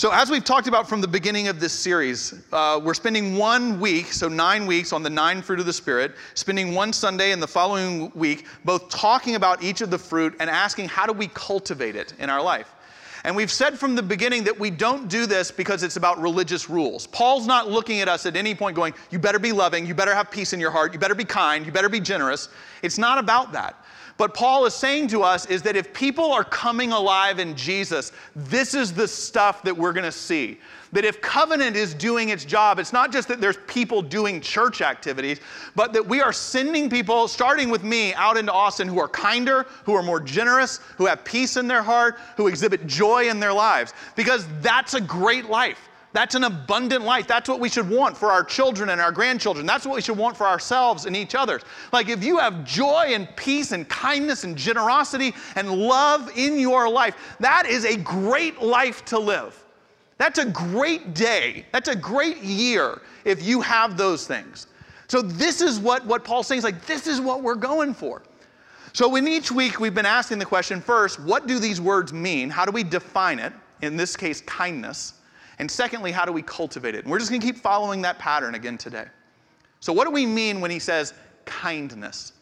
So, 0.00 0.10
as 0.12 0.30
we've 0.30 0.42
talked 0.42 0.66
about 0.66 0.88
from 0.88 1.02
the 1.02 1.08
beginning 1.08 1.48
of 1.48 1.60
this 1.60 1.74
series, 1.74 2.32
uh, 2.54 2.80
we're 2.82 2.94
spending 2.94 3.36
one 3.36 3.78
week, 3.78 4.14
so 4.14 4.28
nine 4.30 4.64
weeks, 4.64 4.94
on 4.94 5.02
the 5.02 5.10
nine 5.10 5.42
fruit 5.42 5.60
of 5.60 5.66
the 5.66 5.74
Spirit, 5.74 6.14
spending 6.32 6.74
one 6.74 6.94
Sunday 6.94 7.32
in 7.32 7.38
the 7.38 7.46
following 7.46 8.10
week, 8.14 8.46
both 8.64 8.88
talking 8.88 9.34
about 9.34 9.62
each 9.62 9.82
of 9.82 9.90
the 9.90 9.98
fruit 9.98 10.34
and 10.40 10.48
asking 10.48 10.88
how 10.88 11.04
do 11.04 11.12
we 11.12 11.26
cultivate 11.26 11.96
it 11.96 12.14
in 12.18 12.30
our 12.30 12.42
life. 12.42 12.72
And 13.24 13.36
we've 13.36 13.50
said 13.50 13.78
from 13.78 13.94
the 13.94 14.02
beginning 14.02 14.42
that 14.44 14.58
we 14.58 14.70
don't 14.70 15.06
do 15.06 15.26
this 15.26 15.50
because 15.50 15.82
it's 15.82 15.96
about 15.96 16.18
religious 16.18 16.70
rules. 16.70 17.06
Paul's 17.06 17.46
not 17.46 17.68
looking 17.68 18.00
at 18.00 18.08
us 18.08 18.24
at 18.24 18.36
any 18.36 18.54
point 18.54 18.76
going, 18.76 18.94
you 19.10 19.18
better 19.18 19.38
be 19.38 19.52
loving, 19.52 19.84
you 19.84 19.94
better 19.94 20.14
have 20.14 20.30
peace 20.30 20.54
in 20.54 20.60
your 20.60 20.70
heart, 20.70 20.94
you 20.94 20.98
better 20.98 21.14
be 21.14 21.26
kind, 21.26 21.66
you 21.66 21.72
better 21.72 21.90
be 21.90 22.00
generous. 22.00 22.48
It's 22.80 22.96
not 22.96 23.18
about 23.18 23.52
that. 23.52 23.76
But 24.20 24.34
Paul 24.34 24.66
is 24.66 24.74
saying 24.74 25.08
to 25.08 25.22
us 25.22 25.46
is 25.46 25.62
that 25.62 25.76
if 25.76 25.94
people 25.94 26.30
are 26.30 26.44
coming 26.44 26.92
alive 26.92 27.38
in 27.38 27.56
Jesus, 27.56 28.12
this 28.36 28.74
is 28.74 28.92
the 28.92 29.08
stuff 29.08 29.62
that 29.62 29.74
we're 29.74 29.94
going 29.94 30.04
to 30.04 30.12
see. 30.12 30.58
That 30.92 31.06
if 31.06 31.22
covenant 31.22 31.74
is 31.74 31.94
doing 31.94 32.28
its 32.28 32.44
job, 32.44 32.78
it's 32.78 32.92
not 32.92 33.12
just 33.12 33.28
that 33.28 33.40
there's 33.40 33.56
people 33.66 34.02
doing 34.02 34.42
church 34.42 34.82
activities, 34.82 35.40
but 35.74 35.94
that 35.94 36.06
we 36.06 36.20
are 36.20 36.34
sending 36.34 36.90
people, 36.90 37.28
starting 37.28 37.70
with 37.70 37.82
me, 37.82 38.12
out 38.12 38.36
into 38.36 38.52
Austin 38.52 38.88
who 38.88 39.00
are 39.00 39.08
kinder, 39.08 39.64
who 39.84 39.94
are 39.94 40.02
more 40.02 40.20
generous, 40.20 40.80
who 40.98 41.06
have 41.06 41.24
peace 41.24 41.56
in 41.56 41.66
their 41.66 41.82
heart, 41.82 42.18
who 42.36 42.46
exhibit 42.46 42.86
joy 42.86 43.30
in 43.30 43.40
their 43.40 43.54
lives. 43.54 43.94
Because 44.16 44.46
that's 44.60 44.92
a 44.92 45.00
great 45.00 45.46
life. 45.46 45.88
That's 46.12 46.34
an 46.34 46.42
abundant 46.42 47.04
life. 47.04 47.28
That's 47.28 47.48
what 47.48 47.60
we 47.60 47.68
should 47.68 47.88
want 47.88 48.16
for 48.16 48.32
our 48.32 48.42
children 48.42 48.88
and 48.88 49.00
our 49.00 49.12
grandchildren. 49.12 49.64
That's 49.64 49.86
what 49.86 49.94
we 49.94 50.02
should 50.02 50.18
want 50.18 50.36
for 50.36 50.46
ourselves 50.46 51.06
and 51.06 51.16
each 51.16 51.36
other. 51.36 51.60
Like 51.92 52.08
if 52.08 52.24
you 52.24 52.38
have 52.38 52.64
joy 52.64 53.12
and 53.14 53.28
peace 53.36 53.70
and 53.70 53.88
kindness 53.88 54.42
and 54.42 54.56
generosity 54.56 55.32
and 55.54 55.70
love 55.70 56.32
in 56.36 56.58
your 56.58 56.88
life, 56.88 57.36
that 57.38 57.66
is 57.66 57.84
a 57.84 57.96
great 57.96 58.60
life 58.60 59.04
to 59.06 59.18
live. 59.18 59.64
That's 60.18 60.38
a 60.38 60.46
great 60.46 61.14
day. 61.14 61.64
That's 61.72 61.88
a 61.88 61.96
great 61.96 62.38
year 62.38 63.00
if 63.24 63.42
you 63.42 63.60
have 63.60 63.96
those 63.96 64.26
things. 64.26 64.66
So 65.06 65.22
this 65.22 65.60
is 65.60 65.78
what, 65.78 66.04
what 66.06 66.24
Paul's 66.24 66.48
saying 66.48 66.58
is 66.58 66.64
like, 66.64 66.86
this 66.86 67.06
is 67.06 67.20
what 67.20 67.42
we're 67.42 67.54
going 67.54 67.94
for. 67.94 68.22
So 68.92 69.14
in 69.14 69.28
each 69.28 69.52
week, 69.52 69.78
we've 69.78 69.94
been 69.94 70.06
asking 70.06 70.40
the 70.40 70.44
question 70.44 70.80
first, 70.80 71.20
what 71.20 71.46
do 71.46 71.60
these 71.60 71.80
words 71.80 72.12
mean? 72.12 72.50
How 72.50 72.64
do 72.64 72.72
we 72.72 72.82
define 72.82 73.38
it? 73.38 73.52
In 73.82 73.96
this 73.96 74.16
case, 74.16 74.40
kindness. 74.40 75.14
And 75.60 75.70
secondly, 75.70 76.10
how 76.10 76.24
do 76.24 76.32
we 76.32 76.40
cultivate 76.40 76.94
it? 76.94 77.04
And 77.04 77.10
we're 77.10 77.18
just 77.18 77.30
going 77.30 77.42
to 77.42 77.46
keep 77.46 77.58
following 77.58 78.00
that 78.00 78.18
pattern 78.18 78.54
again 78.54 78.78
today. 78.78 79.04
So, 79.80 79.92
what 79.92 80.06
do 80.06 80.10
we 80.10 80.24
mean 80.24 80.62
when 80.62 80.70
he 80.70 80.78
says 80.78 81.12
kindness? 81.44 82.32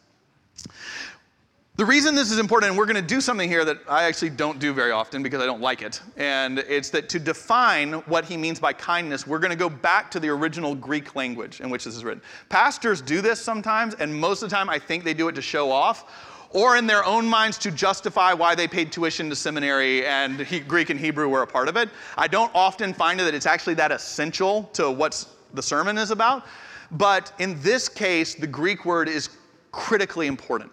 The 1.75 1.85
reason 1.85 2.15
this 2.15 2.31
is 2.31 2.39
important, 2.39 2.69
and 2.69 2.77
we're 2.77 2.85
going 2.85 2.95
to 2.95 3.01
do 3.01 3.19
something 3.19 3.49
here 3.49 3.65
that 3.65 3.77
I 3.89 4.03
actually 4.03 4.31
don't 4.31 4.57
do 4.57 4.73
very 4.73 4.91
often 4.91 5.21
because 5.21 5.41
I 5.41 5.45
don't 5.45 5.61
like 5.61 5.81
it, 5.81 6.01
and 6.15 6.59
it's 6.59 6.89
that 6.91 7.09
to 7.09 7.19
define 7.19 7.93
what 8.07 8.23
he 8.23 8.37
means 8.37 8.59
by 8.59 8.71
kindness, 8.73 9.27
we're 9.27 9.39
going 9.39 9.51
to 9.51 9.57
go 9.57 9.69
back 9.69 10.11
to 10.11 10.19
the 10.19 10.29
original 10.29 10.73
Greek 10.75 11.15
language 11.15 11.61
in 11.61 11.69
which 11.69 11.85
this 11.85 11.95
is 11.95 12.05
written. 12.05 12.21
Pastors 12.47 13.01
do 13.01 13.21
this 13.21 13.41
sometimes, 13.41 13.95
and 13.95 14.13
most 14.13 14.43
of 14.43 14.49
the 14.49 14.55
time 14.55 14.69
I 14.69 14.79
think 14.79 15.03
they 15.03 15.13
do 15.13 15.27
it 15.27 15.35
to 15.35 15.41
show 15.41 15.71
off 15.71 16.28
or 16.51 16.77
in 16.77 16.87
their 16.87 17.05
own 17.05 17.25
minds 17.25 17.57
to 17.59 17.71
justify 17.71 18.33
why 18.33 18.55
they 18.55 18.67
paid 18.67 18.91
tuition 18.91 19.29
to 19.29 19.35
seminary 19.35 20.05
and 20.05 20.39
he, 20.39 20.59
Greek 20.59 20.89
and 20.89 20.99
Hebrew 20.99 21.29
were 21.29 21.43
a 21.43 21.47
part 21.47 21.67
of 21.67 21.77
it. 21.77 21.89
I 22.17 22.27
don't 22.27 22.51
often 22.55 22.93
find 22.93 23.19
that 23.19 23.33
it's 23.33 23.45
actually 23.45 23.75
that 23.75 23.91
essential 23.91 24.63
to 24.73 24.89
what 24.89 25.25
the 25.53 25.61
sermon 25.61 25.97
is 25.97 26.11
about. 26.11 26.45
But 26.91 27.31
in 27.39 27.61
this 27.61 27.87
case, 27.87 28.33
the 28.33 28.47
Greek 28.47 28.85
word 28.85 29.07
is 29.07 29.29
critically 29.71 30.27
important. 30.27 30.71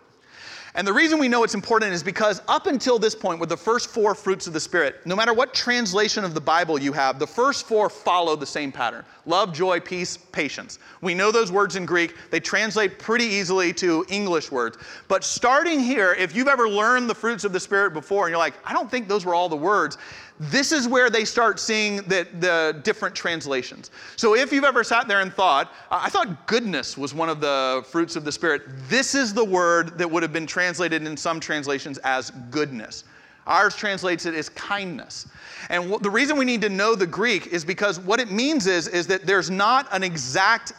And 0.77 0.87
the 0.87 0.93
reason 0.93 1.19
we 1.19 1.27
know 1.27 1.43
it's 1.43 1.55
important 1.55 1.95
is 1.95 2.03
because 2.03 2.43
up 2.49 2.67
until 2.67 2.99
this 2.99 3.15
point, 3.15 3.41
with 3.41 3.49
the 3.49 3.57
first 3.57 3.89
four 3.89 4.15
fruits 4.15 4.47
of 4.47 4.53
the 4.53 4.61
Spirit, 4.61 5.01
no 5.07 5.17
matter 5.17 5.33
what 5.33 5.55
translation 5.55 6.23
of 6.23 6.35
the 6.35 6.41
Bible 6.41 6.79
you 6.79 6.93
have, 6.93 7.19
the 7.19 7.27
first 7.27 7.67
four 7.67 7.89
follow 7.89 8.37
the 8.37 8.45
same 8.45 8.71
pattern 8.71 9.03
love, 9.25 9.55
joy, 9.55 9.81
peace, 9.81 10.19
patience. 10.19 10.79
We 11.01 11.15
know 11.15 11.33
those 11.33 11.51
words 11.51 11.77
in 11.77 11.87
Greek, 11.87 12.15
they 12.31 12.41
translate 12.41 12.99
pretty 12.99 13.25
easily 13.25 13.73
to 13.73 14.05
English 14.11 14.53
words. 14.53 14.77
But 15.09 15.25
starting 15.25 15.81
here, 15.81 16.13
if 16.13 16.37
you've 16.37 16.47
ever 16.47 16.69
learned 16.69 17.09
the 17.09 17.15
fruits 17.15 17.45
of 17.45 17.55
the 17.55 17.59
Spirit 17.59 17.95
before 17.95 18.27
and 18.27 18.33
you're 18.33 18.39
like, 18.39 18.55
I 18.63 18.75
don't 18.75 18.91
think 18.91 19.09
those 19.09 19.25
were 19.25 19.35
all 19.35 19.49
the 19.49 19.57
words, 19.57 19.97
this 20.39 20.73
is 20.73 20.87
where 20.87 21.09
they 21.09 21.25
start 21.25 21.59
seeing 21.59 21.97
the, 21.97 22.27
the 22.41 22.81
different 22.83 23.15
translations. 23.15 23.91
So 24.17 24.35
if 24.35 24.53
you've 24.53 24.65
ever 24.65 24.85
sat 24.85 25.09
there 25.09 25.21
and 25.21 25.33
thought, 25.33 25.73
I 25.91 26.11
thought 26.11 26.47
goodness 26.47 26.99
was 26.99 27.15
one 27.15 27.29
of 27.29 27.41
the 27.41 27.85
fruits 27.91 28.17
of 28.17 28.25
the 28.25 28.33
Spirit, 28.33 28.63
this 28.89 29.15
is 29.15 29.33
the 29.33 29.45
word 29.45 29.99
that 29.99 30.11
would 30.11 30.23
have 30.23 30.33
been 30.33 30.47
translated 30.47 31.07
in 31.07 31.17
some 31.17 31.41
translations 31.41 31.99
as 31.99 32.31
goodness. 32.51 33.05
Ours 33.47 33.77
translates 33.77 34.27
it 34.27 34.35
as 34.35 34.49
kindness. 34.51 35.29
And 35.71 35.95
the 36.03 36.11
reason 36.11 36.37
we 36.37 36.45
need 36.45 36.61
to 36.63 36.69
know 36.69 36.95
the 36.95 37.07
Greek 37.07 37.47
is 37.47 37.65
because 37.65 38.01
what 38.01 38.21
it 38.21 38.31
means 38.31 38.67
is, 38.67 38.89
is 38.89 39.07
that 39.07 39.25
there's 39.25 39.51
not 39.51 39.87
an 39.93 40.03
exact 40.03 40.73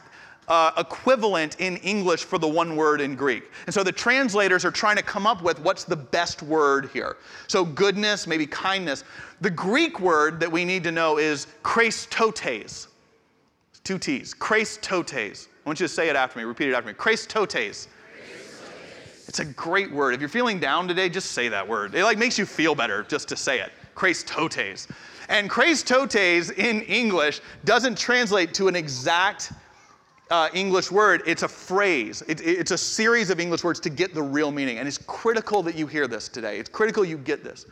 uh, 0.47 0.71
equivalent 0.77 1.59
in 1.59 1.77
English 1.77 2.23
for 2.23 2.37
the 2.37 2.47
one 2.47 2.75
word 2.75 3.01
in 3.01 3.15
Greek. 3.15 3.51
And 3.65 3.73
so 3.73 3.83
the 3.83 3.91
translators 3.91 4.63
are 4.63 4.71
trying 4.71 4.95
to 4.95 5.03
come 5.03 5.27
up 5.27 5.41
with 5.41 5.59
what's 5.59 5.83
the 5.83 5.95
best 5.95 6.41
word 6.41 6.89
here. 6.93 7.17
So 7.47 7.65
goodness, 7.65 8.27
maybe 8.27 8.47
kindness. 8.47 9.03
The 9.41 9.51
Greek 9.51 9.99
word 9.99 10.39
that 10.39 10.51
we 10.51 10.63
need 10.63 10.83
to 10.85 10.91
know 10.91 11.17
is 11.17 11.47
Christotes. 11.63 12.87
Two 13.83 13.99
T's. 13.99 14.33
Christotes. 14.33 15.47
I 15.47 15.69
want 15.69 15.79
you 15.79 15.87
to 15.87 15.93
say 15.93 16.09
it 16.09 16.15
after 16.15 16.39
me. 16.39 16.45
Repeat 16.45 16.69
it 16.69 16.73
after 16.73 16.87
me. 16.87 16.93
Christotes. 16.93 17.87
It's 19.27 19.39
a 19.39 19.45
great 19.45 19.91
word. 19.91 20.13
If 20.13 20.21
you're 20.21 20.29
feeling 20.29 20.57
down 20.57 20.87
today, 20.87 21.09
just 21.09 21.31
say 21.31 21.49
that 21.49 21.67
word. 21.67 21.93
It 21.93 22.03
like 22.05 22.17
makes 22.17 22.37
you 22.37 22.45
feel 22.45 22.73
better 22.73 23.03
just 23.03 23.27
to 23.29 23.35
say 23.35 23.59
it. 23.59 23.71
Christotes. 23.93 24.87
And 25.27 25.49
Christotes 25.49 26.57
in 26.57 26.81
English 26.83 27.41
doesn't 27.65 27.97
translate 27.97 28.53
to 28.53 28.69
an 28.69 28.75
exact 28.77 29.51
uh, 30.29 30.49
English 30.53 30.91
word, 30.91 31.23
it's 31.25 31.43
a 31.43 31.47
phrase. 31.47 32.21
It, 32.27 32.41
it's 32.41 32.71
a 32.71 32.77
series 32.77 33.29
of 33.29 33.39
English 33.39 33.63
words 33.63 33.79
to 33.81 33.89
get 33.89 34.13
the 34.13 34.21
real 34.21 34.51
meaning. 34.51 34.79
And 34.79 34.87
it's 34.87 34.97
critical 34.97 35.63
that 35.63 35.75
you 35.75 35.87
hear 35.87 36.07
this 36.07 36.27
today. 36.27 36.59
It's 36.59 36.69
critical 36.69 37.05
you 37.05 37.17
get 37.17 37.43
this. 37.43 37.65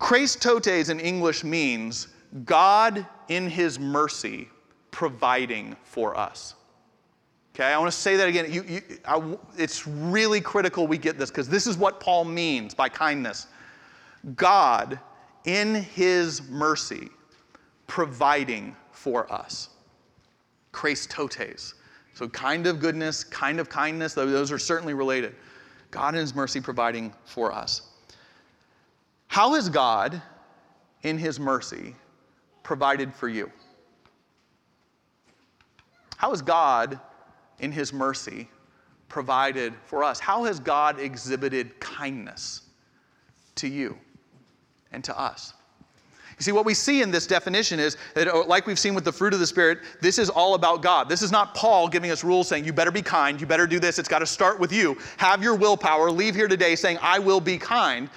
Christotes 0.00 0.90
in 0.90 1.00
English 1.00 1.44
means 1.44 2.08
God 2.44 3.06
in 3.28 3.48
his 3.48 3.78
mercy 3.78 4.48
providing 4.90 5.76
for 5.84 6.16
us. 6.16 6.54
Okay, 7.54 7.64
I 7.64 7.78
want 7.78 7.92
to 7.92 7.96
say 7.96 8.16
that 8.16 8.28
again. 8.28 8.50
You, 8.50 8.64
you, 8.66 8.80
I, 9.04 9.36
it's 9.58 9.86
really 9.86 10.40
critical 10.40 10.86
we 10.86 10.96
get 10.96 11.18
this 11.18 11.30
because 11.30 11.48
this 11.48 11.66
is 11.66 11.76
what 11.76 12.00
Paul 12.00 12.24
means 12.24 12.74
by 12.74 12.88
kindness. 12.88 13.46
God 14.34 14.98
in 15.44 15.74
his 15.74 16.48
mercy 16.48 17.10
providing 17.86 18.74
for 18.90 19.30
us. 19.30 19.68
Christotes. 20.72 21.74
So, 22.14 22.28
kind 22.28 22.66
of 22.66 22.80
goodness, 22.80 23.24
kind 23.24 23.58
of 23.58 23.68
kindness, 23.68 24.14
those 24.14 24.52
are 24.52 24.58
certainly 24.58 24.94
related. 24.94 25.34
God 25.90 26.14
in 26.14 26.20
His 26.20 26.34
mercy 26.34 26.60
providing 26.60 27.12
for 27.24 27.52
us. 27.52 27.82
How 29.28 29.54
has 29.54 29.68
God, 29.68 30.20
in 31.02 31.16
His 31.18 31.40
mercy, 31.40 31.94
provided 32.62 33.14
for 33.14 33.28
you? 33.28 33.50
How 36.16 36.30
has 36.30 36.42
God, 36.42 37.00
in 37.60 37.72
His 37.72 37.92
mercy, 37.92 38.48
provided 39.08 39.74
for 39.84 40.04
us? 40.04 40.20
How 40.20 40.44
has 40.44 40.60
God 40.60 41.00
exhibited 41.00 41.78
kindness 41.80 42.62
to 43.56 43.68
you 43.68 43.98
and 44.92 45.02
to 45.04 45.18
us? 45.18 45.54
You 46.42 46.44
see, 46.46 46.50
what 46.50 46.66
we 46.66 46.74
see 46.74 47.02
in 47.02 47.12
this 47.12 47.28
definition 47.28 47.78
is 47.78 47.96
that, 48.14 48.26
uh, 48.26 48.44
like 48.46 48.66
we've 48.66 48.76
seen 48.76 48.96
with 48.96 49.04
the 49.04 49.12
fruit 49.12 49.32
of 49.32 49.38
the 49.38 49.46
Spirit, 49.46 49.78
this 50.00 50.18
is 50.18 50.28
all 50.28 50.54
about 50.54 50.82
God. 50.82 51.08
This 51.08 51.22
is 51.22 51.30
not 51.30 51.54
Paul 51.54 51.86
giving 51.86 52.10
us 52.10 52.24
rules 52.24 52.48
saying, 52.48 52.64
you 52.64 52.72
better 52.72 52.90
be 52.90 53.00
kind, 53.00 53.40
you 53.40 53.46
better 53.46 53.64
do 53.64 53.78
this, 53.78 53.96
it's 53.96 54.08
got 54.08 54.18
to 54.18 54.26
start 54.26 54.58
with 54.58 54.72
you. 54.72 54.98
Have 55.18 55.40
your 55.40 55.54
willpower, 55.54 56.10
leave 56.10 56.34
here 56.34 56.48
today 56.48 56.74
saying, 56.74 56.98
I 57.00 57.20
will 57.20 57.40
be 57.40 57.58
kind. 57.58 58.10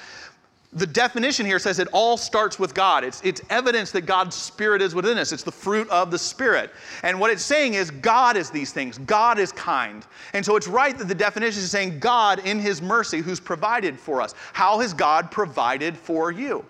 The 0.73 0.87
definition 0.87 1.45
here 1.45 1.59
says 1.59 1.77
it 1.77 1.87
all 1.91 2.17
starts 2.17 2.57
with 2.57 2.73
God. 2.73 3.03
It's, 3.03 3.21
it's 3.23 3.43
evidence 3.51 3.91
that 3.91 4.07
God's 4.07 4.35
Spirit 4.35 4.81
is 4.81 4.95
within 4.95 5.19
us. 5.19 5.31
It's 5.31 5.43
the 5.43 5.51
fruit 5.51 5.87
of 5.89 6.09
the 6.09 6.17
Spirit. 6.17 6.71
And 7.03 7.19
what 7.19 7.29
it's 7.29 7.43
saying 7.43 7.75
is 7.75 7.91
God 7.91 8.37
is 8.37 8.49
these 8.49 8.73
things. 8.73 8.97
God 8.97 9.37
is 9.37 9.51
kind. 9.51 10.03
And 10.33 10.43
so 10.43 10.55
it's 10.55 10.67
right 10.67 10.97
that 10.97 11.07
the 11.07 11.13
definition 11.13 11.61
is 11.61 11.69
saying 11.69 11.99
God 11.99 12.39
in 12.39 12.57
His 12.57 12.81
mercy 12.81 13.19
who's 13.19 13.39
provided 13.39 13.99
for 13.99 14.19
us. 14.19 14.33
How 14.53 14.79
has 14.79 14.95
God 14.95 15.29
provided 15.29 15.95
for 15.95 16.31
you? 16.31 16.65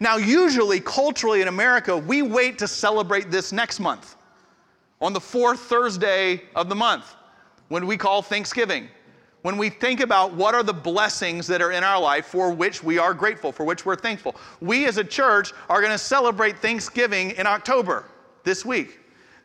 Now, 0.00 0.16
usually, 0.16 0.80
culturally 0.80 1.42
in 1.42 1.48
America, 1.48 1.96
we 1.96 2.22
wait 2.22 2.58
to 2.58 2.68
celebrate 2.68 3.30
this 3.30 3.52
next 3.52 3.80
month 3.80 4.16
on 5.00 5.12
the 5.12 5.20
fourth 5.20 5.60
Thursday 5.60 6.42
of 6.54 6.68
the 6.68 6.74
month 6.74 7.14
when 7.68 7.86
we 7.86 7.96
call 7.96 8.22
Thanksgiving. 8.22 8.88
When 9.42 9.58
we 9.58 9.70
think 9.70 10.00
about 10.00 10.34
what 10.34 10.54
are 10.54 10.62
the 10.62 10.74
blessings 10.74 11.46
that 11.46 11.62
are 11.62 11.70
in 11.70 11.84
our 11.84 12.00
life 12.00 12.26
for 12.26 12.50
which 12.50 12.82
we 12.82 12.98
are 12.98 13.14
grateful, 13.14 13.52
for 13.52 13.64
which 13.64 13.86
we're 13.86 13.96
thankful. 13.96 14.34
We 14.60 14.86
as 14.86 14.96
a 14.98 15.04
church 15.04 15.52
are 15.68 15.80
going 15.80 15.92
to 15.92 15.98
celebrate 15.98 16.58
Thanksgiving 16.58 17.30
in 17.32 17.46
October 17.46 18.06
this 18.42 18.64
week 18.64 18.98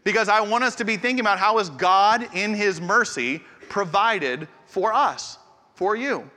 because 0.03 0.27
I 0.27 0.41
want 0.41 0.63
us 0.63 0.75
to 0.75 0.86
be 0.86 0.98
thinking 0.98 1.20
about 1.20 1.38
how 1.38 1.60
has 1.60 1.70
God 1.70 2.27
in 2.34 2.55
his 2.55 2.81
mercy 2.81 3.41
provided 3.70 4.48
for 4.65 4.91
us, 4.91 5.38
for 5.75 5.96
you. 5.96 6.29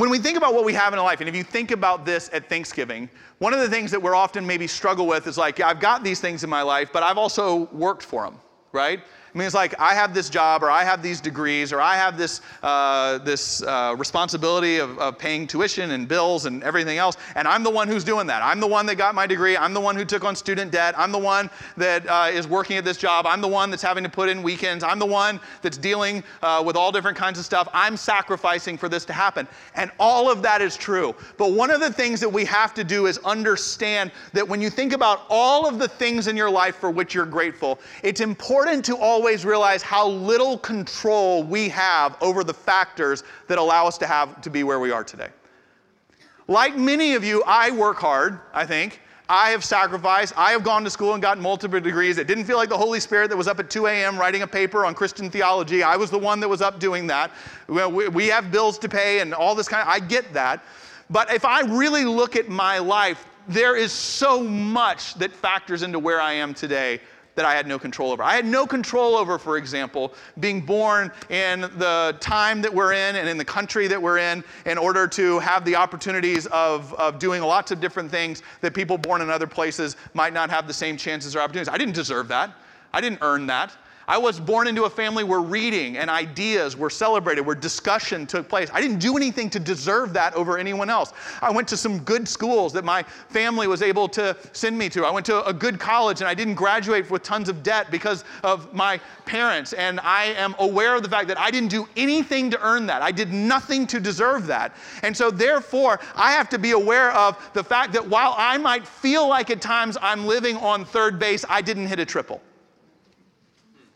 When 0.00 0.08
we 0.08 0.18
think 0.18 0.38
about 0.38 0.54
what 0.54 0.64
we 0.64 0.72
have 0.72 0.94
in 0.94 0.98
our 0.98 1.04
life, 1.04 1.20
and 1.20 1.28
if 1.28 1.36
you 1.36 1.42
think 1.42 1.72
about 1.72 2.06
this 2.06 2.30
at 2.32 2.48
Thanksgiving, 2.48 3.10
one 3.36 3.52
of 3.52 3.60
the 3.60 3.68
things 3.68 3.90
that 3.90 4.00
we're 4.00 4.14
often 4.14 4.46
maybe 4.46 4.66
struggle 4.66 5.06
with 5.06 5.26
is 5.26 5.36
like, 5.36 5.60
I've 5.60 5.78
got 5.78 6.02
these 6.02 6.20
things 6.20 6.42
in 6.42 6.48
my 6.48 6.62
life, 6.62 6.88
but 6.90 7.02
I've 7.02 7.18
also 7.18 7.68
worked 7.70 8.02
for 8.02 8.24
them, 8.24 8.38
right? 8.72 9.00
I 9.32 9.38
mean, 9.38 9.46
it's 9.46 9.54
like 9.54 9.78
I 9.78 9.94
have 9.94 10.12
this 10.12 10.28
job, 10.28 10.64
or 10.64 10.70
I 10.70 10.82
have 10.82 11.02
these 11.02 11.20
degrees, 11.20 11.72
or 11.72 11.80
I 11.80 11.94
have 11.94 12.18
this, 12.18 12.40
uh, 12.64 13.18
this 13.18 13.62
uh, 13.62 13.94
responsibility 13.96 14.78
of, 14.78 14.98
of, 14.98 15.18
paying 15.18 15.46
tuition 15.46 15.92
and 15.92 16.08
bills 16.08 16.46
and 16.46 16.64
everything 16.64 16.98
else, 16.98 17.16
and 17.36 17.46
I'm 17.46 17.62
the 17.62 17.70
one 17.70 17.86
who's 17.86 18.02
doing 18.02 18.26
that. 18.26 18.42
I'm 18.42 18.58
the 18.58 18.66
one 18.66 18.86
that 18.86 18.96
got 18.96 19.14
my 19.14 19.28
degree. 19.28 19.56
I'm 19.56 19.72
the 19.72 19.80
one 19.80 19.94
who 19.94 20.04
took 20.04 20.24
on 20.24 20.34
student 20.34 20.72
debt. 20.72 20.98
I'm 20.98 21.12
the 21.12 21.18
one 21.18 21.48
that 21.76 22.08
uh, 22.08 22.28
is 22.32 22.48
working 22.48 22.76
at 22.76 22.84
this 22.84 22.96
job. 22.96 23.24
I'm 23.24 23.40
the 23.40 23.48
one 23.48 23.70
that's 23.70 23.82
having 23.82 24.02
to 24.02 24.10
put 24.10 24.28
in 24.28 24.42
weekends. 24.42 24.82
I'm 24.82 24.98
the 24.98 25.06
one 25.06 25.38
that's 25.62 25.76
dealing 25.76 26.24
uh, 26.42 26.62
with 26.64 26.74
all 26.74 26.90
different 26.90 27.16
kinds 27.16 27.38
of 27.38 27.44
stuff. 27.44 27.68
I'm 27.72 27.96
sacrificing 27.96 28.76
for 28.76 28.88
this 28.88 29.04
to 29.04 29.12
happen. 29.12 29.46
And 29.76 29.92
all 30.00 30.30
of 30.30 30.42
that 30.42 30.60
is 30.60 30.76
true. 30.76 31.14
But 31.36 31.52
one 31.52 31.70
of 31.70 31.80
the 31.80 31.92
things 31.92 32.18
that 32.20 32.28
we 32.28 32.44
have 32.46 32.74
to 32.74 32.82
do 32.82 33.06
is 33.06 33.18
understand 33.18 34.10
that 34.32 34.48
when 34.48 34.60
you 34.60 34.70
think 34.70 34.92
about 34.92 35.22
all 35.28 35.68
of 35.68 35.78
the 35.78 35.88
things 35.88 36.26
in 36.26 36.36
your 36.36 36.50
life 36.50 36.76
for 36.76 36.90
which 36.90 37.14
you're 37.14 37.26
grateful, 37.26 37.78
it's 38.02 38.20
important 38.20 38.84
to 38.86 38.96
all 38.96 39.19
always 39.20 39.44
realize 39.44 39.82
how 39.82 40.08
little 40.08 40.56
control 40.56 41.42
we 41.42 41.68
have 41.68 42.16
over 42.22 42.42
the 42.42 42.54
factors 42.54 43.22
that 43.48 43.58
allow 43.58 43.86
us 43.86 43.98
to 43.98 44.06
have 44.06 44.40
to 44.40 44.48
be 44.48 44.64
where 44.64 44.80
we 44.80 44.90
are 44.90 45.04
today. 45.04 45.28
Like 46.48 46.74
many 46.74 47.12
of 47.12 47.22
you, 47.22 47.42
I 47.46 47.70
work 47.70 47.98
hard, 47.98 48.40
I 48.54 48.64
think. 48.64 49.02
I 49.28 49.50
have 49.50 49.62
sacrificed. 49.62 50.32
I 50.38 50.52
have 50.52 50.64
gone 50.64 50.84
to 50.84 50.90
school 50.90 51.12
and 51.12 51.20
gotten 51.20 51.42
multiple 51.42 51.78
degrees. 51.80 52.16
It 52.16 52.26
didn't 52.26 52.46
feel 52.46 52.56
like 52.56 52.70
the 52.70 52.78
Holy 52.78 52.98
Spirit 52.98 53.28
that 53.28 53.36
was 53.36 53.46
up 53.46 53.60
at 53.60 53.68
2 53.68 53.88
a.m. 53.88 54.18
writing 54.18 54.40
a 54.40 54.46
paper 54.46 54.86
on 54.86 54.94
Christian 54.94 55.30
theology. 55.30 55.82
I 55.82 55.96
was 55.96 56.10
the 56.10 56.18
one 56.18 56.40
that 56.40 56.48
was 56.48 56.62
up 56.62 56.80
doing 56.80 57.06
that. 57.08 57.30
We 57.68 58.26
have 58.28 58.50
bills 58.50 58.78
to 58.78 58.88
pay 58.88 59.20
and 59.20 59.34
all 59.34 59.54
this 59.54 59.68
kind 59.68 59.82
of, 59.82 59.88
I 59.88 60.00
get 60.00 60.32
that. 60.32 60.64
But 61.10 61.30
if 61.30 61.44
I 61.44 61.60
really 61.60 62.06
look 62.06 62.36
at 62.36 62.48
my 62.48 62.78
life, 62.78 63.26
there 63.48 63.76
is 63.76 63.92
so 63.92 64.42
much 64.42 65.12
that 65.16 65.30
factors 65.30 65.82
into 65.82 65.98
where 65.98 66.22
I 66.22 66.32
am 66.32 66.54
today 66.54 67.00
that 67.40 67.46
I 67.46 67.54
had 67.54 67.66
no 67.66 67.78
control 67.78 68.12
over. 68.12 68.22
I 68.22 68.36
had 68.36 68.44
no 68.44 68.66
control 68.66 69.16
over, 69.16 69.38
for 69.38 69.56
example, 69.56 70.12
being 70.40 70.60
born 70.60 71.10
in 71.30 71.62
the 71.62 72.14
time 72.20 72.60
that 72.60 72.72
we're 72.72 72.92
in 72.92 73.16
and 73.16 73.26
in 73.26 73.38
the 73.38 73.44
country 73.46 73.88
that 73.88 74.00
we're 74.00 74.18
in 74.18 74.44
in 74.66 74.76
order 74.76 75.06
to 75.08 75.38
have 75.38 75.64
the 75.64 75.74
opportunities 75.74 76.44
of, 76.48 76.92
of 76.94 77.18
doing 77.18 77.40
lots 77.40 77.70
of 77.70 77.80
different 77.80 78.10
things 78.10 78.42
that 78.60 78.74
people 78.74 78.98
born 78.98 79.22
in 79.22 79.30
other 79.30 79.46
places 79.46 79.96
might 80.12 80.34
not 80.34 80.50
have 80.50 80.66
the 80.66 80.74
same 80.74 80.98
chances 80.98 81.34
or 81.34 81.40
opportunities. 81.40 81.72
I 81.72 81.78
didn't 81.78 81.94
deserve 81.94 82.28
that. 82.28 82.52
I 82.92 83.00
didn't 83.00 83.20
earn 83.22 83.46
that. 83.46 83.72
I 84.10 84.18
was 84.18 84.40
born 84.40 84.66
into 84.66 84.86
a 84.86 84.90
family 84.90 85.22
where 85.22 85.38
reading 85.38 85.96
and 85.96 86.10
ideas 86.10 86.76
were 86.76 86.90
celebrated, 86.90 87.42
where 87.42 87.54
discussion 87.54 88.26
took 88.26 88.48
place. 88.48 88.68
I 88.74 88.80
didn't 88.80 88.98
do 88.98 89.16
anything 89.16 89.48
to 89.50 89.60
deserve 89.60 90.12
that 90.14 90.34
over 90.34 90.58
anyone 90.58 90.90
else. 90.90 91.12
I 91.40 91.52
went 91.52 91.68
to 91.68 91.76
some 91.76 92.00
good 92.00 92.26
schools 92.26 92.72
that 92.72 92.84
my 92.84 93.04
family 93.04 93.68
was 93.68 93.82
able 93.82 94.08
to 94.08 94.36
send 94.50 94.76
me 94.76 94.88
to. 94.88 95.06
I 95.06 95.12
went 95.12 95.24
to 95.26 95.46
a 95.46 95.52
good 95.52 95.78
college 95.78 96.22
and 96.22 96.28
I 96.28 96.34
didn't 96.34 96.56
graduate 96.56 97.08
with 97.08 97.22
tons 97.22 97.48
of 97.48 97.62
debt 97.62 97.92
because 97.92 98.24
of 98.42 98.74
my 98.74 98.98
parents. 99.26 99.74
And 99.74 100.00
I 100.00 100.24
am 100.24 100.56
aware 100.58 100.96
of 100.96 101.04
the 101.04 101.08
fact 101.08 101.28
that 101.28 101.38
I 101.38 101.52
didn't 101.52 101.70
do 101.70 101.88
anything 101.96 102.50
to 102.50 102.60
earn 102.66 102.86
that. 102.86 103.02
I 103.02 103.12
did 103.12 103.32
nothing 103.32 103.86
to 103.86 104.00
deserve 104.00 104.48
that. 104.48 104.74
And 105.04 105.16
so, 105.16 105.30
therefore, 105.30 106.00
I 106.16 106.32
have 106.32 106.48
to 106.48 106.58
be 106.58 106.72
aware 106.72 107.12
of 107.12 107.38
the 107.52 107.62
fact 107.62 107.92
that 107.92 108.08
while 108.08 108.34
I 108.36 108.58
might 108.58 108.88
feel 108.88 109.28
like 109.28 109.50
at 109.50 109.60
times 109.60 109.96
I'm 110.02 110.26
living 110.26 110.56
on 110.56 110.84
third 110.84 111.20
base, 111.20 111.44
I 111.48 111.62
didn't 111.62 111.86
hit 111.86 112.00
a 112.00 112.04
triple. 112.04 112.42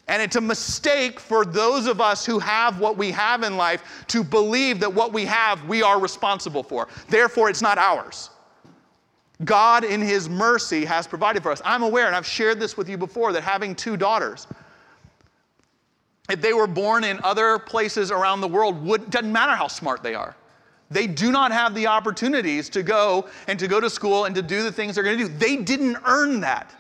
And 0.07 0.21
it's 0.21 0.37
a 0.37 0.41
mistake 0.41 1.19
for 1.19 1.45
those 1.47 1.87
of 1.87 2.01
us 2.01 2.27
who 2.27 2.39
have 2.39 2.79
what 2.79 2.99
we 2.99 3.11
have 3.13 3.43
in 3.43 3.57
life 3.57 4.05
to 4.09 4.23
believe 4.23 4.79
that 4.81 4.93
what 4.93 5.13
we 5.13 5.25
have 5.25 5.65
we 5.67 5.83
are 5.83 5.99
responsible 5.99 6.63
for. 6.63 6.89
Therefore, 7.09 7.49
it's 7.49 7.63
not 7.63 7.79
ours. 7.79 8.31
God, 9.45 9.83
in 9.83 10.01
His 10.01 10.29
mercy, 10.29 10.85
has 10.85 11.07
provided 11.07 11.43
for 11.43 11.51
us. 11.51 11.63
I'm 11.65 11.83
aware, 11.83 12.07
and 12.07 12.15
I've 12.15 12.27
shared 12.27 12.61
this 12.61 12.77
with 12.77 12.89
you 12.89 12.99
before, 12.99 13.33
that 13.33 13.43
having 13.43 13.75
two 13.75 13.97
daughters, 13.97 14.47
if 16.31 16.41
they 16.41 16.53
were 16.53 16.67
born 16.67 17.03
in 17.03 17.19
other 17.25 17.59
places 17.59 18.11
around 18.11 18.43
the 18.43 18.49
world, 18.49 18.85
would, 18.85 19.11
doesn't 19.11 19.33
matter 19.33 19.57
how 19.57 19.69
smart 19.69 20.03
they 20.03 20.15
are. 20.15 20.37
They 20.91 21.07
do 21.07 21.33
not 21.33 21.51
have 21.51 21.75
the 21.75 21.87
opportunities 21.87 22.69
to 22.71 22.83
go 22.83 23.27
and 23.49 23.59
to 23.59 23.67
go 23.67 23.81
to 23.81 23.91
school 23.91 24.27
and 24.27 24.35
to 24.35 24.43
do 24.43 24.63
the 24.63 24.71
things 24.71 24.95
they're 24.95 25.05
going 25.05 25.19
to 25.19 25.25
do. 25.25 25.35
They 25.35 25.57
didn't 25.57 25.97
earn 26.05 26.41
that. 26.41 26.75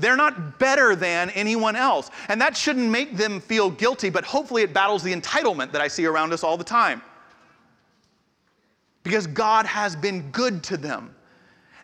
They're 0.00 0.16
not 0.16 0.58
better 0.58 0.96
than 0.96 1.30
anyone 1.30 1.76
else. 1.76 2.10
And 2.28 2.40
that 2.40 2.56
shouldn't 2.56 2.90
make 2.90 3.16
them 3.16 3.40
feel 3.40 3.70
guilty, 3.70 4.10
but 4.10 4.24
hopefully 4.24 4.62
it 4.62 4.72
battles 4.72 5.02
the 5.02 5.14
entitlement 5.14 5.72
that 5.72 5.80
I 5.80 5.88
see 5.88 6.06
around 6.06 6.32
us 6.32 6.42
all 6.42 6.56
the 6.56 6.64
time. 6.64 7.02
Because 9.02 9.26
God 9.26 9.66
has 9.66 9.94
been 9.94 10.30
good 10.30 10.62
to 10.64 10.76
them. 10.76 11.14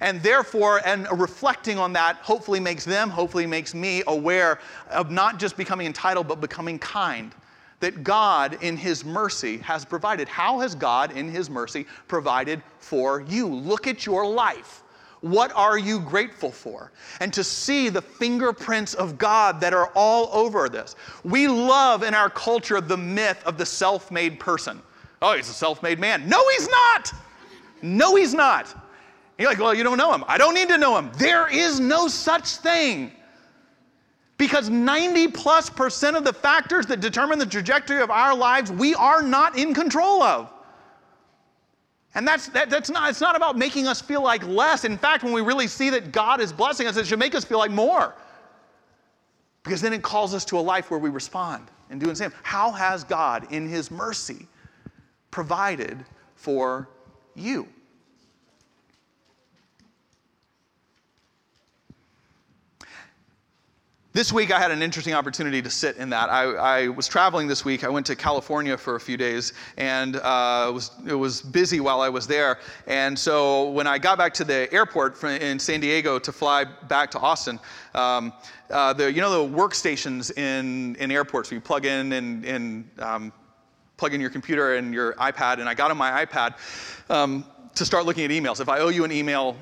And 0.00 0.22
therefore, 0.22 0.80
and 0.84 1.06
reflecting 1.18 1.78
on 1.78 1.92
that 1.94 2.16
hopefully 2.16 2.60
makes 2.60 2.84
them, 2.84 3.08
hopefully 3.08 3.46
makes 3.46 3.74
me 3.74 4.02
aware 4.06 4.58
of 4.90 5.10
not 5.10 5.38
just 5.38 5.56
becoming 5.56 5.86
entitled, 5.86 6.28
but 6.28 6.40
becoming 6.40 6.78
kind. 6.78 7.34
That 7.80 8.02
God, 8.02 8.58
in 8.62 8.76
His 8.76 9.04
mercy, 9.04 9.58
has 9.58 9.84
provided. 9.84 10.28
How 10.28 10.60
has 10.60 10.74
God, 10.74 11.12
in 11.12 11.30
His 11.30 11.48
mercy, 11.48 11.86
provided 12.08 12.62
for 12.78 13.20
you? 13.22 13.46
Look 13.46 13.86
at 13.86 14.04
your 14.06 14.26
life. 14.26 14.82
What 15.30 15.52
are 15.56 15.76
you 15.76 15.98
grateful 15.98 16.52
for? 16.52 16.92
And 17.20 17.32
to 17.32 17.42
see 17.42 17.88
the 17.88 18.02
fingerprints 18.02 18.94
of 18.94 19.18
God 19.18 19.60
that 19.60 19.74
are 19.74 19.90
all 19.94 20.28
over 20.32 20.68
this. 20.68 20.94
We 21.24 21.48
love 21.48 22.02
in 22.02 22.14
our 22.14 22.30
culture 22.30 22.80
the 22.80 22.96
myth 22.96 23.42
of 23.44 23.58
the 23.58 23.66
self 23.66 24.10
made 24.10 24.38
person. 24.38 24.80
Oh, 25.20 25.34
he's 25.34 25.48
a 25.48 25.52
self 25.52 25.82
made 25.82 25.98
man. 25.98 26.28
No, 26.28 26.42
he's 26.50 26.68
not. 26.68 27.12
No, 27.82 28.14
he's 28.14 28.34
not. 28.34 28.74
You're 29.38 29.50
like, 29.50 29.58
well, 29.58 29.74
you 29.74 29.82
don't 29.82 29.98
know 29.98 30.14
him. 30.14 30.24
I 30.28 30.38
don't 30.38 30.54
need 30.54 30.68
to 30.68 30.78
know 30.78 30.96
him. 30.96 31.10
There 31.18 31.48
is 31.52 31.80
no 31.80 32.08
such 32.08 32.56
thing. 32.56 33.12
Because 34.38 34.70
90 34.70 35.28
plus 35.28 35.68
percent 35.70 36.16
of 36.16 36.24
the 36.24 36.32
factors 36.32 36.86
that 36.86 37.00
determine 37.00 37.38
the 37.38 37.46
trajectory 37.46 38.00
of 38.00 38.10
our 38.10 38.34
lives, 38.34 38.70
we 38.70 38.94
are 38.94 39.22
not 39.22 39.58
in 39.58 39.74
control 39.74 40.22
of. 40.22 40.52
And 42.16 42.26
that's, 42.26 42.48
that, 42.48 42.70
that's 42.70 42.88
not, 42.88 43.10
it's 43.10 43.20
not 43.20 43.36
about 43.36 43.58
making 43.58 43.86
us 43.86 44.00
feel 44.00 44.22
like 44.22 44.42
less. 44.48 44.86
In 44.86 44.96
fact, 44.96 45.22
when 45.22 45.34
we 45.34 45.42
really 45.42 45.66
see 45.66 45.90
that 45.90 46.12
God 46.12 46.40
is 46.40 46.50
blessing 46.50 46.86
us, 46.86 46.96
it 46.96 47.06
should 47.06 47.18
make 47.18 47.34
us 47.34 47.44
feel 47.44 47.58
like 47.58 47.70
more. 47.70 48.14
Because 49.62 49.82
then 49.82 49.92
it 49.92 50.02
calls 50.02 50.32
us 50.32 50.42
to 50.46 50.58
a 50.58 50.60
life 50.60 50.90
where 50.90 50.98
we 50.98 51.10
respond 51.10 51.70
and 51.90 52.00
do 52.00 52.06
the 52.06 52.16
same. 52.16 52.32
How 52.42 52.70
has 52.70 53.04
God, 53.04 53.52
in 53.52 53.68
His 53.68 53.90
mercy, 53.90 54.48
provided 55.30 56.06
for 56.36 56.88
you? 57.34 57.68
This 64.16 64.32
week, 64.32 64.50
I 64.50 64.58
had 64.58 64.70
an 64.70 64.80
interesting 64.80 65.12
opportunity 65.12 65.60
to 65.60 65.68
sit 65.68 65.98
in 65.98 66.08
that. 66.08 66.30
I, 66.30 66.44
I 66.44 66.88
was 66.88 67.06
traveling 67.06 67.48
this 67.48 67.66
week. 67.66 67.84
I 67.84 67.90
went 67.90 68.06
to 68.06 68.16
California 68.16 68.74
for 68.78 68.96
a 68.96 69.00
few 69.00 69.18
days, 69.18 69.52
and 69.76 70.16
uh, 70.16 70.68
it, 70.70 70.72
was, 70.72 70.90
it 71.06 71.14
was 71.14 71.42
busy 71.42 71.80
while 71.80 72.00
I 72.00 72.08
was 72.08 72.26
there. 72.26 72.58
And 72.86 73.18
so 73.18 73.68
when 73.72 73.86
I 73.86 73.98
got 73.98 74.16
back 74.16 74.32
to 74.32 74.44
the 74.44 74.72
airport 74.72 75.22
in 75.22 75.58
San 75.58 75.80
Diego 75.80 76.18
to 76.18 76.32
fly 76.32 76.64
back 76.64 77.10
to 77.10 77.18
Austin, 77.18 77.60
um, 77.94 78.32
uh, 78.70 78.94
the, 78.94 79.12
you 79.12 79.20
know 79.20 79.46
the 79.46 79.54
workstations 79.54 80.34
in, 80.38 80.96
in 80.96 81.10
airports 81.10 81.50
where 81.50 81.56
you 81.56 81.60
plug 81.60 81.84
in 81.84 82.14
and, 82.14 82.42
and 82.46 82.90
um, 83.00 83.32
plug 83.98 84.14
in 84.14 84.20
your 84.22 84.30
computer 84.30 84.76
and 84.76 84.94
your 84.94 85.12
iPad, 85.16 85.58
and 85.60 85.68
I 85.68 85.74
got 85.74 85.90
on 85.90 85.98
my 85.98 86.24
iPad 86.24 86.54
um, 87.10 87.44
to 87.74 87.84
start 87.84 88.06
looking 88.06 88.24
at 88.24 88.30
emails. 88.30 88.62
If 88.62 88.70
I 88.70 88.78
owe 88.78 88.88
you 88.88 89.04
an 89.04 89.12
email, 89.12 89.58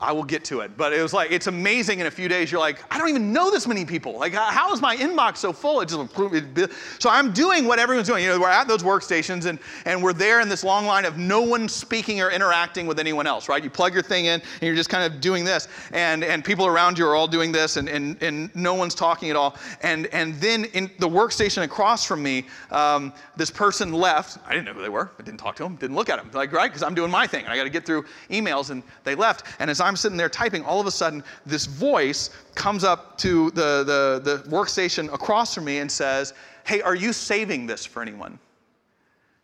I 0.00 0.12
will 0.12 0.24
get 0.24 0.44
to 0.46 0.60
it. 0.60 0.76
But 0.76 0.92
it 0.92 1.00
was 1.00 1.12
like, 1.12 1.30
it's 1.30 1.46
amazing 1.46 2.00
in 2.00 2.06
a 2.06 2.10
few 2.10 2.28
days, 2.28 2.50
you're 2.50 2.60
like, 2.60 2.84
I 2.92 2.98
don't 2.98 3.08
even 3.08 3.32
know 3.32 3.50
this 3.50 3.66
many 3.66 3.84
people. 3.84 4.18
Like, 4.18 4.34
how 4.34 4.72
is 4.72 4.80
my 4.80 4.96
inbox 4.96 5.38
so 5.38 5.52
full? 5.52 5.80
It 5.80 5.86
just, 5.86 6.72
so 6.98 7.08
I'm 7.08 7.32
doing 7.32 7.64
what 7.66 7.78
everyone's 7.78 8.08
doing. 8.08 8.24
You 8.24 8.30
know, 8.30 8.40
we're 8.40 8.48
at 8.48 8.66
those 8.66 8.82
workstations 8.82 9.46
and, 9.46 9.58
and 9.84 10.02
we're 10.02 10.12
there 10.12 10.40
in 10.40 10.48
this 10.48 10.64
long 10.64 10.84
line 10.84 11.04
of 11.04 11.16
no 11.16 11.42
one 11.42 11.68
speaking 11.68 12.20
or 12.20 12.30
interacting 12.30 12.86
with 12.86 12.98
anyone 12.98 13.26
else, 13.26 13.48
right? 13.48 13.62
You 13.62 13.70
plug 13.70 13.94
your 13.94 14.02
thing 14.02 14.26
in 14.26 14.40
and 14.40 14.62
you're 14.62 14.74
just 14.74 14.90
kind 14.90 15.10
of 15.10 15.20
doing 15.20 15.44
this. 15.44 15.68
And, 15.92 16.24
and 16.24 16.44
people 16.44 16.66
around 16.66 16.98
you 16.98 17.06
are 17.06 17.14
all 17.14 17.28
doing 17.28 17.52
this 17.52 17.76
and, 17.76 17.88
and, 17.88 18.20
and 18.20 18.54
no 18.56 18.74
one's 18.74 18.96
talking 18.96 19.30
at 19.30 19.36
all. 19.36 19.56
And, 19.82 20.06
and 20.06 20.34
then 20.34 20.64
in 20.66 20.90
the 20.98 21.08
workstation 21.08 21.62
across 21.62 22.04
from 22.04 22.20
me, 22.20 22.46
um, 22.72 23.12
this 23.36 23.50
person 23.50 23.92
left. 23.92 24.38
I 24.44 24.50
didn't 24.50 24.66
know 24.66 24.72
who 24.74 24.82
they 24.82 24.88
were. 24.88 25.12
I 25.20 25.22
didn't 25.22 25.38
talk 25.38 25.54
to 25.56 25.62
them, 25.62 25.76
didn't 25.76 25.96
look 25.96 26.08
at 26.08 26.16
them. 26.16 26.30
Like, 26.32 26.52
right? 26.52 26.68
Because 26.68 26.82
I'm 26.82 26.94
doing 26.94 27.12
my 27.12 27.28
thing 27.28 27.44
and 27.44 27.52
I 27.52 27.56
got 27.56 27.64
to 27.64 27.70
get 27.70 27.86
through 27.86 28.04
emails. 28.28 28.70
And 28.70 28.82
they 29.04 29.14
left. 29.14 29.46
And 29.60 29.70
as 29.70 29.80
I'm 29.84 29.96
sitting 29.96 30.16
there 30.16 30.28
typing, 30.28 30.64
all 30.64 30.80
of 30.80 30.86
a 30.86 30.90
sudden, 30.90 31.22
this 31.46 31.66
voice 31.66 32.30
comes 32.54 32.84
up 32.84 33.18
to 33.18 33.50
the, 33.50 33.84
the, 33.84 34.20
the 34.24 34.50
workstation 34.50 35.12
across 35.12 35.54
from 35.54 35.64
me 35.64 35.78
and 35.78 35.90
says, 35.90 36.34
Hey, 36.64 36.80
are 36.80 36.94
you 36.94 37.12
saving 37.12 37.66
this 37.66 37.84
for 37.84 38.02
anyone? 38.02 38.38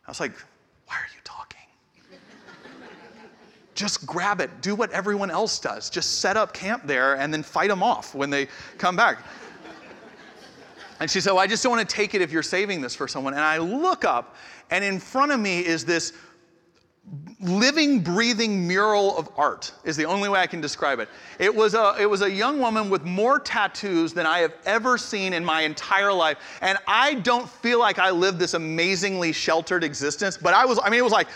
I 0.07 0.11
was 0.11 0.19
like, 0.19 0.33
Why 0.87 0.95
are 0.95 1.09
you 1.13 1.21
talking? 1.23 1.59
Just 3.75 4.05
grab 4.05 4.41
it. 4.41 4.49
Do 4.61 4.75
what 4.75 4.91
everyone 4.91 5.29
else 5.29 5.59
does. 5.59 5.89
Just 5.89 6.19
set 6.19 6.37
up 6.37 6.53
camp 6.53 6.83
there 6.85 7.15
and 7.17 7.33
then 7.33 7.43
fight 7.43 7.69
them 7.69 7.83
off 7.83 8.15
when 8.15 8.29
they 8.29 8.47
come 8.77 8.95
back. 8.95 9.19
And 11.01 11.09
she 11.09 11.19
said, 11.19 11.31
well, 11.31 11.41
I 11.41 11.47
just 11.47 11.63
don't 11.63 11.71
want 11.75 11.89
to 11.89 11.95
take 11.95 12.13
it 12.13 12.21
if 12.21 12.31
you're 12.31 12.43
saving 12.43 12.79
this 12.79 12.95
for 12.95 13.07
someone. 13.07 13.33
And 13.33 13.41
I 13.41 13.57
look 13.57 14.05
up, 14.05 14.35
and 14.69 14.83
in 14.85 14.99
front 14.99 15.31
of 15.31 15.39
me 15.39 15.65
is 15.65 15.83
this 15.83 16.13
living, 17.41 18.01
breathing 18.01 18.67
mural 18.67 19.17
of 19.17 19.29
art 19.37 19.71
is 19.83 19.97
the 19.97 20.05
only 20.05 20.29
way 20.29 20.39
I 20.39 20.47
can 20.47 20.61
describe 20.61 20.99
it. 20.99 21.09
It 21.39 21.53
was, 21.53 21.73
a, 21.73 21.95
it 21.99 22.09
was 22.09 22.21
a 22.21 22.29
young 22.29 22.59
woman 22.59 22.89
with 22.89 23.03
more 23.03 23.39
tattoos 23.39 24.13
than 24.13 24.25
I 24.25 24.39
have 24.39 24.53
ever 24.65 24.97
seen 24.97 25.33
in 25.33 25.43
my 25.43 25.61
entire 25.61 26.13
life. 26.13 26.37
And 26.61 26.77
I 26.87 27.15
don't 27.15 27.49
feel 27.49 27.79
like 27.79 27.99
I 27.99 28.11
lived 28.11 28.39
this 28.39 28.53
amazingly 28.53 29.31
sheltered 29.31 29.83
existence, 29.83 30.37
but 30.37 30.53
I 30.53 30.65
was, 30.65 30.79
I 30.83 30.89
mean, 30.89 30.99
it 30.99 31.03
was 31.03 31.13
like, 31.13 31.27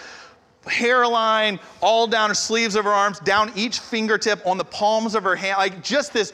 hairline 0.68 1.60
all 1.82 2.08
down 2.08 2.30
her 2.30 2.36
sleeves 2.36 2.76
of 2.76 2.86
her 2.86 2.92
arms, 2.92 3.20
down 3.20 3.52
each 3.56 3.80
fingertip, 3.80 4.46
on 4.46 4.58
the 4.58 4.66
palms 4.66 5.16
of 5.16 5.24
her 5.24 5.36
hand, 5.36 5.58
like 5.58 5.84
just 5.84 6.14
this 6.14 6.34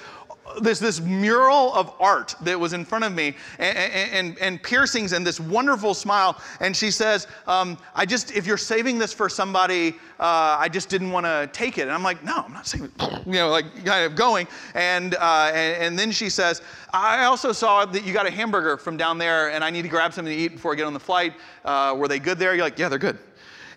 this, 0.61 0.79
this 0.79 0.99
mural 0.99 1.73
of 1.73 1.93
art 1.99 2.35
that 2.41 2.59
was 2.59 2.73
in 2.73 2.83
front 2.83 3.03
of 3.03 3.13
me 3.13 3.35
and, 3.59 3.77
and, 3.77 4.39
and 4.39 4.63
piercings 4.63 5.13
and 5.13 5.25
this 5.25 5.39
wonderful 5.39 5.93
smile. 5.93 6.41
And 6.59 6.75
she 6.75 6.91
says, 6.91 7.27
um, 7.47 7.77
I 7.95 8.05
just, 8.05 8.31
if 8.35 8.45
you're 8.45 8.57
saving 8.57 8.97
this 8.97 9.13
for 9.13 9.29
somebody, 9.29 9.95
uh, 10.19 10.57
I 10.59 10.67
just 10.69 10.89
didn't 10.89 11.11
want 11.11 11.25
to 11.25 11.49
take 11.53 11.77
it. 11.77 11.83
And 11.83 11.91
I'm 11.91 12.03
like, 12.03 12.23
no, 12.23 12.43
I'm 12.45 12.53
not 12.53 12.67
saving 12.67 12.91
You 13.25 13.33
know, 13.33 13.49
like 13.49 13.85
kind 13.85 14.05
of 14.05 14.15
going. 14.15 14.47
And, 14.73 15.15
uh, 15.15 15.51
and, 15.53 15.83
and, 15.83 15.99
then 15.99 16.11
she 16.11 16.29
says, 16.29 16.61
I 16.93 17.25
also 17.25 17.51
saw 17.51 17.85
that 17.85 18.03
you 18.05 18.13
got 18.13 18.25
a 18.25 18.31
hamburger 18.31 18.77
from 18.77 18.97
down 18.97 19.17
there 19.17 19.51
and 19.51 19.63
I 19.63 19.69
need 19.69 19.83
to 19.83 19.87
grab 19.89 20.13
something 20.13 20.33
to 20.33 20.39
eat 20.39 20.53
before 20.53 20.73
I 20.73 20.75
get 20.75 20.85
on 20.85 20.93
the 20.93 20.99
flight. 20.99 21.33
Uh, 21.63 21.95
were 21.97 22.07
they 22.07 22.19
good 22.19 22.37
there? 22.37 22.55
You're 22.55 22.63
like, 22.63 22.79
yeah, 22.79 22.89
they're 22.89 22.99
good. 22.99 23.17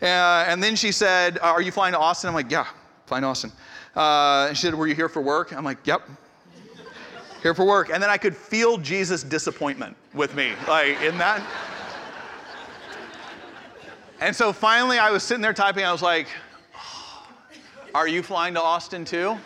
Uh, 0.03 0.45
and 0.49 0.63
then 0.63 0.77
she 0.77 0.93
said, 0.93 1.39
Are 1.39 1.63
you 1.63 1.73
flying 1.73 1.93
to 1.93 1.99
Austin? 1.99 2.29
I'm 2.29 2.35
like, 2.35 2.51
Yeah, 2.51 2.67
flying 3.07 3.23
to 3.23 3.29
Austin. 3.29 3.53
Uh, 3.95 4.47
and 4.49 4.57
she 4.57 4.67
said, 4.67 4.75
Were 4.75 4.87
you 4.87 4.95
here 4.95 5.09
for 5.09 5.23
work? 5.23 5.53
I'm 5.53 5.65
like, 5.65 5.87
Yep. 5.87 6.03
Here 7.45 7.53
for 7.55 7.67
work. 7.67 7.91
And 7.91 8.03
then 8.03 8.09
I 8.09 8.17
could 8.17 8.35
feel 8.35 8.79
Jesus' 8.79 9.23
disappointment 9.23 9.95
with 10.15 10.35
me, 10.35 10.53
like 10.67 10.99
in 11.03 11.19
that. 11.19 11.47
And 14.19 14.35
so 14.35 14.51
finally, 14.51 14.99
I 14.99 15.11
was 15.11 15.23
sitting 15.23 15.43
there 15.43 15.53
typing. 15.53 15.85
I 15.85 15.93
was 15.93 16.01
like, 16.01 16.27
oh, 16.75 17.27
Are 17.95 18.09
you 18.09 18.23
flying 18.23 18.55
to 18.55 18.63
Austin 18.63 19.05
too? 19.05 19.37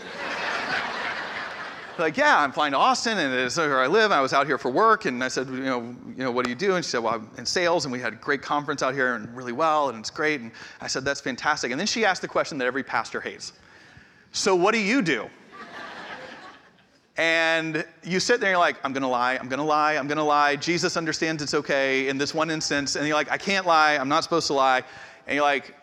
like, 1.99 2.17
yeah, 2.17 2.41
I'm 2.41 2.53
flying 2.53 2.71
to 2.71 2.79
Austin, 2.79 3.19
and 3.19 3.35
it's 3.35 3.57
where 3.57 3.81
I 3.81 3.89
live. 3.89 4.13
I 4.13 4.21
was 4.21 4.33
out 4.33 4.47
here 4.47 4.59
for 4.59 4.71
work, 4.71 5.07
and 5.07 5.25
I 5.25 5.27
said, 5.27 5.49
you 5.49 5.65
know, 5.65 5.81
you 6.17 6.23
know, 6.23 6.31
what 6.31 6.45
do 6.45 6.51
you 6.51 6.57
do? 6.57 6.77
And 6.77 6.85
she 6.85 6.93
said, 6.93 7.03
well, 7.03 7.15
I'm 7.15 7.29
in 7.37 7.45
sales, 7.45 7.85
and 7.85 7.91
we 7.91 7.99
had 7.99 8.13
a 8.13 8.17
great 8.17 8.43
conference 8.43 8.81
out 8.81 8.95
here, 8.95 9.17
and 9.17 9.37
really 9.37 9.51
well, 9.51 9.89
and 9.89 9.99
it's 9.99 10.11
great. 10.11 10.41
And 10.41 10.53
I 10.81 10.87
said, 10.87 11.05
that's 11.05 11.21
fantastic. 11.21 11.73
And 11.73 11.81
then 11.81 11.89
she 11.89 12.05
asked 12.05 12.23
the 12.23 12.29
question 12.29 12.59
that 12.59 12.67
every 12.67 12.85
pastor 12.85 13.21
hates. 13.21 13.55
So 14.31 14.55
what 14.55 14.73
do 14.73 14.79
you 14.79 15.03
do? 15.03 15.29
And 17.19 17.85
you 18.05 18.21
sit 18.21 18.41
there 18.41 18.49
and 18.49 18.55
you're 18.55 18.61
like, 18.61 18.77
I'm 18.85 18.93
gonna 18.93 19.09
lie, 19.09 19.37
I'm 19.37 19.49
gonna 19.49 19.65
lie, 19.65 19.97
I'm 19.97 20.07
gonna 20.07 20.25
lie. 20.25 20.55
Jesus 20.55 20.97
understands 20.97 21.43
it's 21.43 21.53
okay 21.53 22.09
in 22.09 22.17
this 22.17 22.33
one 22.33 22.49
instance. 22.49 22.95
And 22.95 23.07
you're 23.07 23.17
like, 23.17 23.29
I 23.29 23.37
can't 23.37 23.67
lie, 23.67 23.97
I'm 23.97 24.09
not 24.09 24.23
supposed 24.23 24.47
to 24.47 24.53
lie. 24.53 24.85
And 25.27 25.35
you're 25.35 25.45
like, 25.45 25.75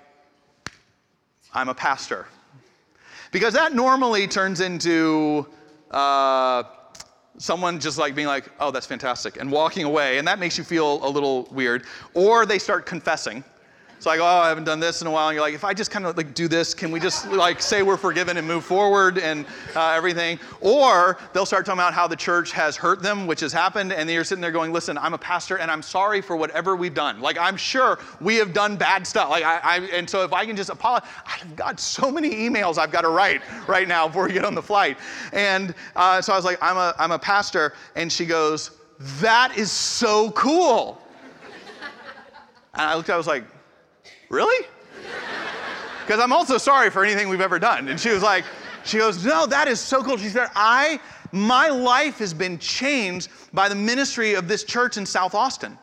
I'm 1.54 1.68
a 1.68 1.76
pastor. 1.76 2.26
Because 3.32 3.54
that 3.54 3.76
normally 3.76 4.28
turns 4.28 4.62
into 4.62 5.46
uh, 5.92 6.64
someone 7.38 7.82
just 7.82 7.98
like 7.98 8.16
being 8.16 8.28
like, 8.28 8.50
oh, 8.62 8.72
that's 8.72 8.88
fantastic, 8.88 9.38
and 9.38 9.52
walking 9.52 9.84
away. 9.84 10.20
And 10.20 10.28
that 10.30 10.40
makes 10.40 10.58
you 10.58 10.64
feel 10.64 11.06
a 11.06 11.10
little 11.10 11.50
weird. 11.52 11.84
Or 12.14 12.46
they 12.46 12.60
start 12.60 12.86
confessing. 12.86 13.44
It's 13.98 14.06
go, 14.06 14.14
oh, 14.22 14.26
I 14.26 14.50
haven't 14.50 14.66
done 14.66 14.80
this 14.80 15.02
in 15.02 15.08
a 15.08 15.12
while. 15.12 15.30
And 15.30 15.36
you're 15.36 15.42
like, 15.42 15.54
if 15.54 15.64
I 15.64 15.74
just 15.74 15.90
kind 15.90 16.06
of 16.06 16.16
like 16.16 16.34
do 16.34 16.48
this, 16.48 16.74
can 16.74 16.92
we 16.92 17.00
just 17.00 17.28
like 17.32 17.62
say 17.62 17.82
we're 17.82 17.98
forgiven 17.98 18.38
and 18.38 18.48
move 18.48 18.64
forward 18.64 19.18
and 19.18 19.46
uh, 19.76 19.92
everything? 19.92 20.38
Or 20.62 21.18
they'll 21.34 21.46
start 21.46 21.66
talking 21.66 21.80
about 21.80 21.94
how 21.94 22.06
the 22.08 22.16
church 22.16 22.52
has 22.52 22.76
hurt 22.76 23.02
them, 23.02 23.26
which 23.26 23.40
has 23.40 23.52
happened. 23.52 23.94
And 23.94 24.10
you're 24.10 24.24
sitting 24.24 24.42
there 24.42 24.52
going, 24.52 24.72
listen, 24.72 24.98
I'm 24.98 25.14
a 25.14 25.18
pastor 25.18 25.58
and 25.58 25.72
I'm 25.72 25.82
sorry 25.82 26.22
for 26.22 26.36
whatever 26.36 26.76
we've 26.76 26.94
done. 26.94 27.20
Like, 27.20 27.38
I'm 27.40 27.58
sure 27.58 27.98
we 28.22 28.36
have 28.36 28.54
done 28.54 28.76
bad 28.76 29.08
stuff. 29.08 29.30
Like, 29.30 29.44
I, 29.44 29.60
I 29.64 29.78
and 29.94 30.10
so 30.10 30.24
if 30.24 30.34
I 30.34 30.46
can 30.46 30.56
just 30.56 30.70
apologize, 30.70 31.10
I've 31.26 31.56
got 31.56 31.80
so 31.80 32.12
many 32.12 32.30
emails 32.30 32.78
I've 32.78 32.92
got 32.92 33.02
to 33.02 33.10
write 33.10 33.42
right 33.68 33.88
now 33.88 34.08
before 34.08 34.28
we 34.28 34.34
get 34.34 34.46
on 34.46 34.56
the 34.56 34.62
flight. 34.62 34.98
And 35.34 35.74
uh, 35.96 36.22
so 36.22 36.34
I 36.34 36.36
was 36.36 36.46
like, 36.46 36.60
I'm 36.62 36.78
a, 36.78 36.94
I'm 37.00 37.12
a 37.12 37.20
pastor. 37.20 37.74
And 37.96 38.12
she 38.12 38.26
goes, 38.26 38.72
that 39.20 39.58
is 39.58 39.72
so 39.72 40.32
cool. 40.32 41.02
And 42.78 42.82
I 42.82 42.96
looked, 42.96 43.10
I 43.10 43.16
was 43.18 43.26
like, 43.26 43.46
Really? 44.30 44.68
Because 46.06 46.20
I'm 46.20 46.34
also 46.34 46.58
sorry 46.58 46.90
for 46.90 47.04
anything 47.04 47.30
we've 47.30 47.42
ever 47.42 47.60
done. 47.60 47.88
And 47.88 48.00
she 48.00 48.10
was 48.10 48.22
like, 48.22 48.46
she 48.84 48.98
goes, 48.98 49.26
No, 49.26 49.46
that 49.48 49.68
is 49.68 49.80
so 49.80 50.04
cool. 50.04 50.18
She 50.18 50.30
said, 50.30 50.50
I, 50.56 51.00
my 51.32 51.70
life 51.70 52.20
has 52.20 52.34
been 52.34 52.60
changed 52.60 53.30
by 53.54 53.68
the 53.70 53.76
ministry 53.76 54.36
of 54.36 54.48
this 54.48 54.64
church 54.64 54.98
in 54.98 55.06
South 55.06 55.34
Austin. 55.34 55.78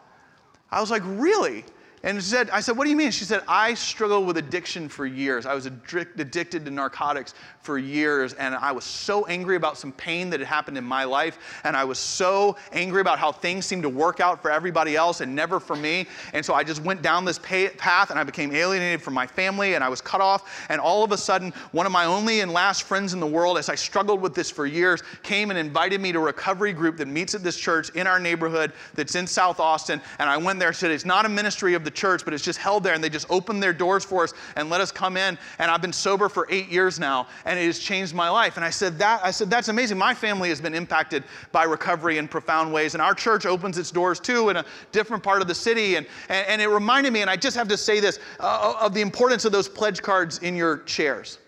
I 0.70 0.80
was 0.80 0.90
like, 0.90 1.02
Really? 1.04 1.64
And 2.04 2.16
she 2.16 2.28
said, 2.28 2.50
I 2.50 2.60
said, 2.60 2.76
what 2.76 2.84
do 2.84 2.90
you 2.90 2.96
mean? 2.96 3.12
She 3.12 3.24
said, 3.24 3.42
I 3.46 3.74
struggled 3.74 4.26
with 4.26 4.36
addiction 4.36 4.88
for 4.88 5.06
years. 5.06 5.46
I 5.46 5.54
was 5.54 5.66
addicted 5.66 6.64
to 6.64 6.70
narcotics 6.70 7.32
for 7.60 7.78
years, 7.78 8.32
and 8.32 8.56
I 8.56 8.72
was 8.72 8.82
so 8.82 9.24
angry 9.26 9.54
about 9.54 9.78
some 9.78 9.92
pain 9.92 10.28
that 10.30 10.40
had 10.40 10.48
happened 10.48 10.76
in 10.76 10.82
my 10.82 11.04
life, 11.04 11.38
and 11.62 11.76
I 11.76 11.84
was 11.84 12.00
so 12.00 12.56
angry 12.72 13.00
about 13.00 13.20
how 13.20 13.30
things 13.30 13.66
seemed 13.66 13.84
to 13.84 13.88
work 13.88 14.18
out 14.18 14.42
for 14.42 14.50
everybody 14.50 14.96
else 14.96 15.20
and 15.20 15.32
never 15.32 15.60
for 15.60 15.76
me. 15.76 16.08
And 16.32 16.44
so 16.44 16.54
I 16.54 16.64
just 16.64 16.82
went 16.82 17.02
down 17.02 17.24
this 17.24 17.38
path, 17.38 18.10
and 18.10 18.18
I 18.18 18.24
became 18.24 18.52
alienated 18.52 19.00
from 19.00 19.14
my 19.14 19.26
family, 19.26 19.74
and 19.74 19.84
I 19.84 19.88
was 19.88 20.00
cut 20.00 20.20
off. 20.20 20.66
And 20.68 20.80
all 20.80 21.04
of 21.04 21.12
a 21.12 21.16
sudden, 21.16 21.52
one 21.70 21.86
of 21.86 21.92
my 21.92 22.06
only 22.06 22.40
and 22.40 22.52
last 22.52 22.82
friends 22.82 23.14
in 23.14 23.20
the 23.20 23.26
world, 23.26 23.58
as 23.58 23.68
I 23.68 23.76
struggled 23.76 24.20
with 24.20 24.34
this 24.34 24.50
for 24.50 24.66
years, 24.66 25.04
came 25.22 25.50
and 25.50 25.58
invited 25.58 26.00
me 26.00 26.10
to 26.10 26.18
a 26.18 26.22
recovery 26.22 26.72
group 26.72 26.96
that 26.96 27.06
meets 27.06 27.36
at 27.36 27.44
this 27.44 27.56
church 27.56 27.90
in 27.90 28.08
our 28.08 28.18
neighborhood 28.18 28.72
that's 28.94 29.14
in 29.14 29.24
South 29.24 29.60
Austin. 29.60 30.00
And 30.18 30.28
I 30.28 30.36
went 30.36 30.58
there 30.58 30.68
and 30.68 30.76
said, 30.76 30.90
It's 30.90 31.04
not 31.04 31.26
a 31.26 31.28
ministry 31.28 31.74
of 31.74 31.84
the 31.84 31.91
church, 31.92 32.24
but 32.24 32.34
it's 32.34 32.44
just 32.44 32.58
held 32.58 32.82
there. 32.82 32.94
And 32.94 33.02
they 33.02 33.08
just 33.08 33.30
opened 33.30 33.62
their 33.62 33.72
doors 33.72 34.04
for 34.04 34.24
us 34.24 34.34
and 34.56 34.70
let 34.70 34.80
us 34.80 34.90
come 34.90 35.16
in. 35.16 35.38
And 35.58 35.70
I've 35.70 35.82
been 35.82 35.92
sober 35.92 36.28
for 36.28 36.46
eight 36.50 36.68
years 36.68 36.98
now, 36.98 37.28
and 37.44 37.58
it 37.58 37.66
has 37.66 37.78
changed 37.78 38.14
my 38.14 38.28
life. 38.28 38.56
And 38.56 38.64
I 38.64 38.70
said, 38.70 38.98
that, 38.98 39.20
I 39.24 39.30
said, 39.30 39.50
that's 39.50 39.68
amazing. 39.68 39.98
My 39.98 40.14
family 40.14 40.48
has 40.48 40.60
been 40.60 40.74
impacted 40.74 41.24
by 41.52 41.64
recovery 41.64 42.18
in 42.18 42.28
profound 42.28 42.72
ways. 42.72 42.94
And 42.94 43.02
our 43.02 43.14
church 43.14 43.46
opens 43.46 43.78
its 43.78 43.90
doors 43.90 44.18
too 44.18 44.48
in 44.48 44.56
a 44.56 44.64
different 44.90 45.22
part 45.22 45.42
of 45.42 45.48
the 45.48 45.54
city. 45.54 45.96
And, 45.96 46.06
and, 46.28 46.46
and 46.48 46.62
it 46.62 46.68
reminded 46.68 47.12
me, 47.12 47.20
and 47.20 47.30
I 47.30 47.36
just 47.36 47.56
have 47.56 47.68
to 47.68 47.76
say 47.76 48.00
this, 48.00 48.18
uh, 48.40 48.74
of 48.80 48.94
the 48.94 49.00
importance 49.00 49.44
of 49.44 49.52
those 49.52 49.68
pledge 49.68 50.02
cards 50.02 50.38
in 50.38 50.56
your 50.56 50.78
chairs 50.78 51.38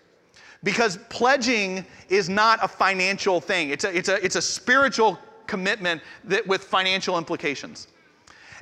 because 0.65 0.97
pledging 1.09 1.85
is 2.09 2.27
not 2.27 2.59
a 2.61 2.67
financial 2.67 3.39
thing 3.39 3.69
it's 3.69 3.85
a, 3.85 3.95
it's 3.95 4.09
a, 4.09 4.25
it's 4.25 4.35
a 4.35 4.41
spiritual 4.41 5.17
commitment 5.47 6.01
that, 6.25 6.45
with 6.45 6.63
financial 6.63 7.17
implications 7.17 7.87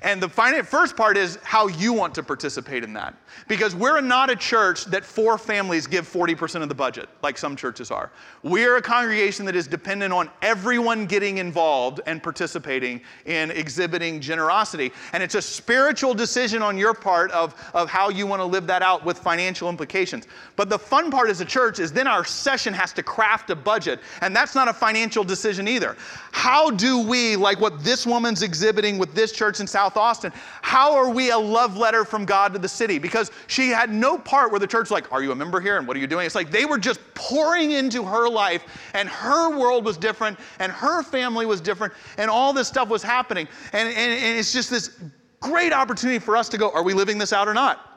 and 0.03 0.21
the 0.21 0.27
first 0.27 0.97
part 0.97 1.15
is 1.15 1.39
how 1.43 1.67
you 1.67 1.93
want 1.93 2.13
to 2.15 2.23
participate 2.23 2.83
in 2.83 2.91
that. 2.93 3.15
Because 3.47 3.73
we're 3.73 4.01
not 4.01 4.29
a 4.29 4.35
church 4.35 4.83
that 4.85 5.05
four 5.05 5.37
families 5.37 5.87
give 5.87 6.07
40% 6.07 6.61
of 6.61 6.67
the 6.67 6.75
budget, 6.75 7.07
like 7.21 7.37
some 7.37 7.55
churches 7.55 7.89
are. 7.89 8.11
We're 8.43 8.75
a 8.75 8.81
congregation 8.81 9.45
that 9.45 9.55
is 9.55 9.65
dependent 9.65 10.13
on 10.13 10.29
everyone 10.41 11.05
getting 11.05 11.37
involved 11.37 12.01
and 12.05 12.21
participating 12.21 13.01
in 13.25 13.49
exhibiting 13.51 14.19
generosity. 14.19 14.91
And 15.13 15.23
it's 15.23 15.35
a 15.35 15.41
spiritual 15.41 16.13
decision 16.13 16.61
on 16.61 16.77
your 16.77 16.93
part 16.93 17.31
of, 17.31 17.55
of 17.73 17.89
how 17.89 18.09
you 18.09 18.27
want 18.27 18.41
to 18.41 18.45
live 18.45 18.67
that 18.67 18.81
out 18.81 19.05
with 19.05 19.17
financial 19.17 19.69
implications. 19.69 20.27
But 20.57 20.69
the 20.69 20.79
fun 20.79 21.11
part 21.11 21.29
as 21.29 21.39
a 21.39 21.45
church 21.45 21.79
is 21.79 21.93
then 21.93 22.07
our 22.07 22.25
session 22.25 22.73
has 22.73 22.91
to 22.93 23.03
craft 23.03 23.49
a 23.51 23.55
budget. 23.55 24.01
And 24.19 24.35
that's 24.35 24.53
not 24.53 24.67
a 24.67 24.73
financial 24.73 25.23
decision 25.23 25.65
either. 25.67 25.95
How 26.33 26.71
do 26.71 26.99
we, 26.99 27.37
like 27.37 27.61
what 27.61 27.85
this 27.85 28.05
woman's 28.05 28.41
exhibiting 28.41 28.97
with 28.97 29.15
this 29.15 29.31
church 29.31 29.61
in 29.61 29.67
South 29.67 29.92
South 29.93 30.01
Austin. 30.01 30.33
How 30.61 30.95
are 30.95 31.09
we 31.09 31.31
a 31.31 31.37
love 31.37 31.77
letter 31.77 32.03
from 32.05 32.25
God 32.25 32.53
to 32.53 32.59
the 32.59 32.67
city? 32.67 32.97
Because 32.97 33.31
she 33.47 33.69
had 33.69 33.91
no 33.91 34.17
part 34.17 34.51
where 34.51 34.59
the 34.59 34.67
church 34.67 34.89
like, 34.91 35.11
Are 35.11 35.21
you 35.21 35.31
a 35.31 35.35
member 35.35 35.61
here? 35.61 35.77
And 35.77 35.87
what 35.87 35.95
are 35.95 35.99
you 35.99 36.07
doing? 36.07 36.25
It's 36.25 36.35
like 36.35 36.49
they 36.49 36.65
were 36.65 36.79
just 36.79 36.99
pouring 37.13 37.71
into 37.71 38.03
her 38.03 38.27
life, 38.27 38.63
and 38.93 39.07
her 39.07 39.57
world 39.57 39.85
was 39.85 39.97
different, 39.97 40.39
and 40.59 40.71
her 40.71 41.03
family 41.03 41.45
was 41.45 41.61
different, 41.61 41.93
and 42.17 42.29
all 42.29 42.53
this 42.53 42.67
stuff 42.67 42.89
was 42.89 43.03
happening. 43.03 43.47
And, 43.71 43.87
and, 43.87 43.97
and 43.97 44.39
it's 44.39 44.51
just 44.51 44.69
this 44.69 44.99
great 45.39 45.73
opportunity 45.73 46.19
for 46.19 46.35
us 46.35 46.49
to 46.49 46.57
go, 46.57 46.71
Are 46.71 46.83
we 46.83 46.93
living 46.93 47.17
this 47.17 47.33
out 47.33 47.47
or 47.47 47.53
not? 47.53 47.89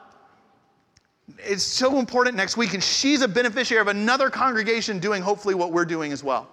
It's 1.39 1.63
so 1.63 1.99
important 1.99 2.37
next 2.37 2.57
week, 2.57 2.73
and 2.73 2.83
she's 2.83 3.21
a 3.21 3.27
beneficiary 3.27 3.81
of 3.81 3.87
another 3.87 4.29
congregation 4.29 4.99
doing 4.99 5.21
hopefully 5.21 5.55
what 5.55 5.71
we're 5.71 5.85
doing 5.85 6.11
as 6.11 6.23
well. 6.23 6.47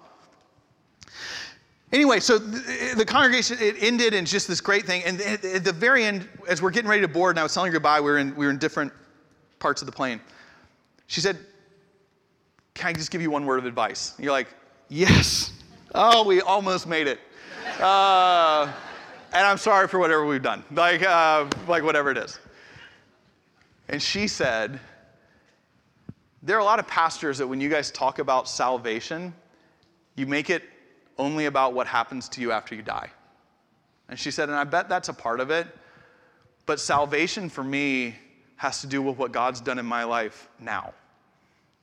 Anyway, 1.95 2.19
so 2.19 2.39
the, 2.39 2.95
the, 2.97 3.05
congregation, 3.05 3.57
it 3.61 3.77
ended 3.79 4.15
in 4.15 4.25
just 4.25 4.49
this 4.49 4.61
great 4.61 4.85
thing. 4.85 5.05
And 5.05 5.21
at 5.21 5.63
the 5.63 5.73
very 5.73 6.03
end, 6.03 6.29
as 6.49 6.61
we're 6.61 6.73
getting 6.73 6.91
ready 6.91 7.03
to 7.03 7.09
board 7.09 7.37
and 7.37 7.39
I 7.39 7.45
was 7.45 7.55
telling 7.55 7.71
her 7.71 7.73
goodbye, 7.73 8.01
we 8.01 8.11
were 8.11 8.19
in, 8.19 8.35
we 8.35 8.47
were 8.47 8.51
in 8.51 8.59
different 8.59 8.93
parts 9.61 9.81
of 9.81 9.87
the 9.87 9.93
plane. 9.93 10.21
She 11.07 11.21
said, 11.21 11.39
Can 12.75 12.89
I 12.89 12.93
just 12.95 13.13
give 13.13 13.23
you 13.23 13.31
one 13.31 13.47
word 13.47 13.61
of 13.61 13.65
advice? 13.65 14.15
And 14.17 14.25
you're 14.25 14.33
like, 14.33 14.49
Yes. 14.89 15.53
Oh, 15.95 16.25
we 16.25 16.41
almost 16.41 16.89
made 16.89 17.07
it. 17.07 17.21
Uh, 17.79 18.73
and 19.33 19.47
I'm 19.47 19.59
sorry 19.59 19.87
for 19.87 20.01
whatever 20.01 20.27
we've 20.27 20.43
done, 20.43 20.65
like, 20.73 21.05
uh, 21.05 21.49
like 21.69 21.85
whatever 21.85 22.11
it 22.11 22.19
is. 22.19 22.41
And 23.89 24.03
she 24.03 24.27
said, 24.27 24.81
There 26.43 26.57
are 26.57 26.61
a 26.61 26.65
lot 26.65 26.81
of 26.81 26.89
pastors 26.89 27.39
that 27.39 27.47
when 27.47 27.61
you 27.61 27.69
guys 27.69 27.93
talk 27.93 28.19
about 28.19 28.49
salvation, 28.49 29.33
you 30.17 30.27
make 30.27 30.51
it 30.51 30.65
only 31.19 31.47
about 31.47 31.75
what 31.75 31.87
happens 31.87 32.29
to 32.31 32.41
you 32.41 32.53
after 32.53 32.75
you 32.75 32.83
die. 32.83 33.11
And 34.09 34.19
she 34.19 34.31
said, 34.31 34.49
and 34.49 34.59
I 34.59 34.65
bet 34.65 34.89
that's 34.89 35.09
a 35.09 35.15
part 35.15 35.41
of 35.41 35.51
it, 35.51 35.67
but 36.67 36.81
salvation 36.81 37.49
for 37.49 37.65
me 37.65 38.17
has 38.57 38.81
to 38.81 38.87
do 38.87 39.03
with 39.03 39.17
what 39.17 39.33
God's 39.33 39.61
done 39.61 39.79
in 39.79 39.87
my 39.87 40.05
life 40.05 40.49
now 40.59 40.95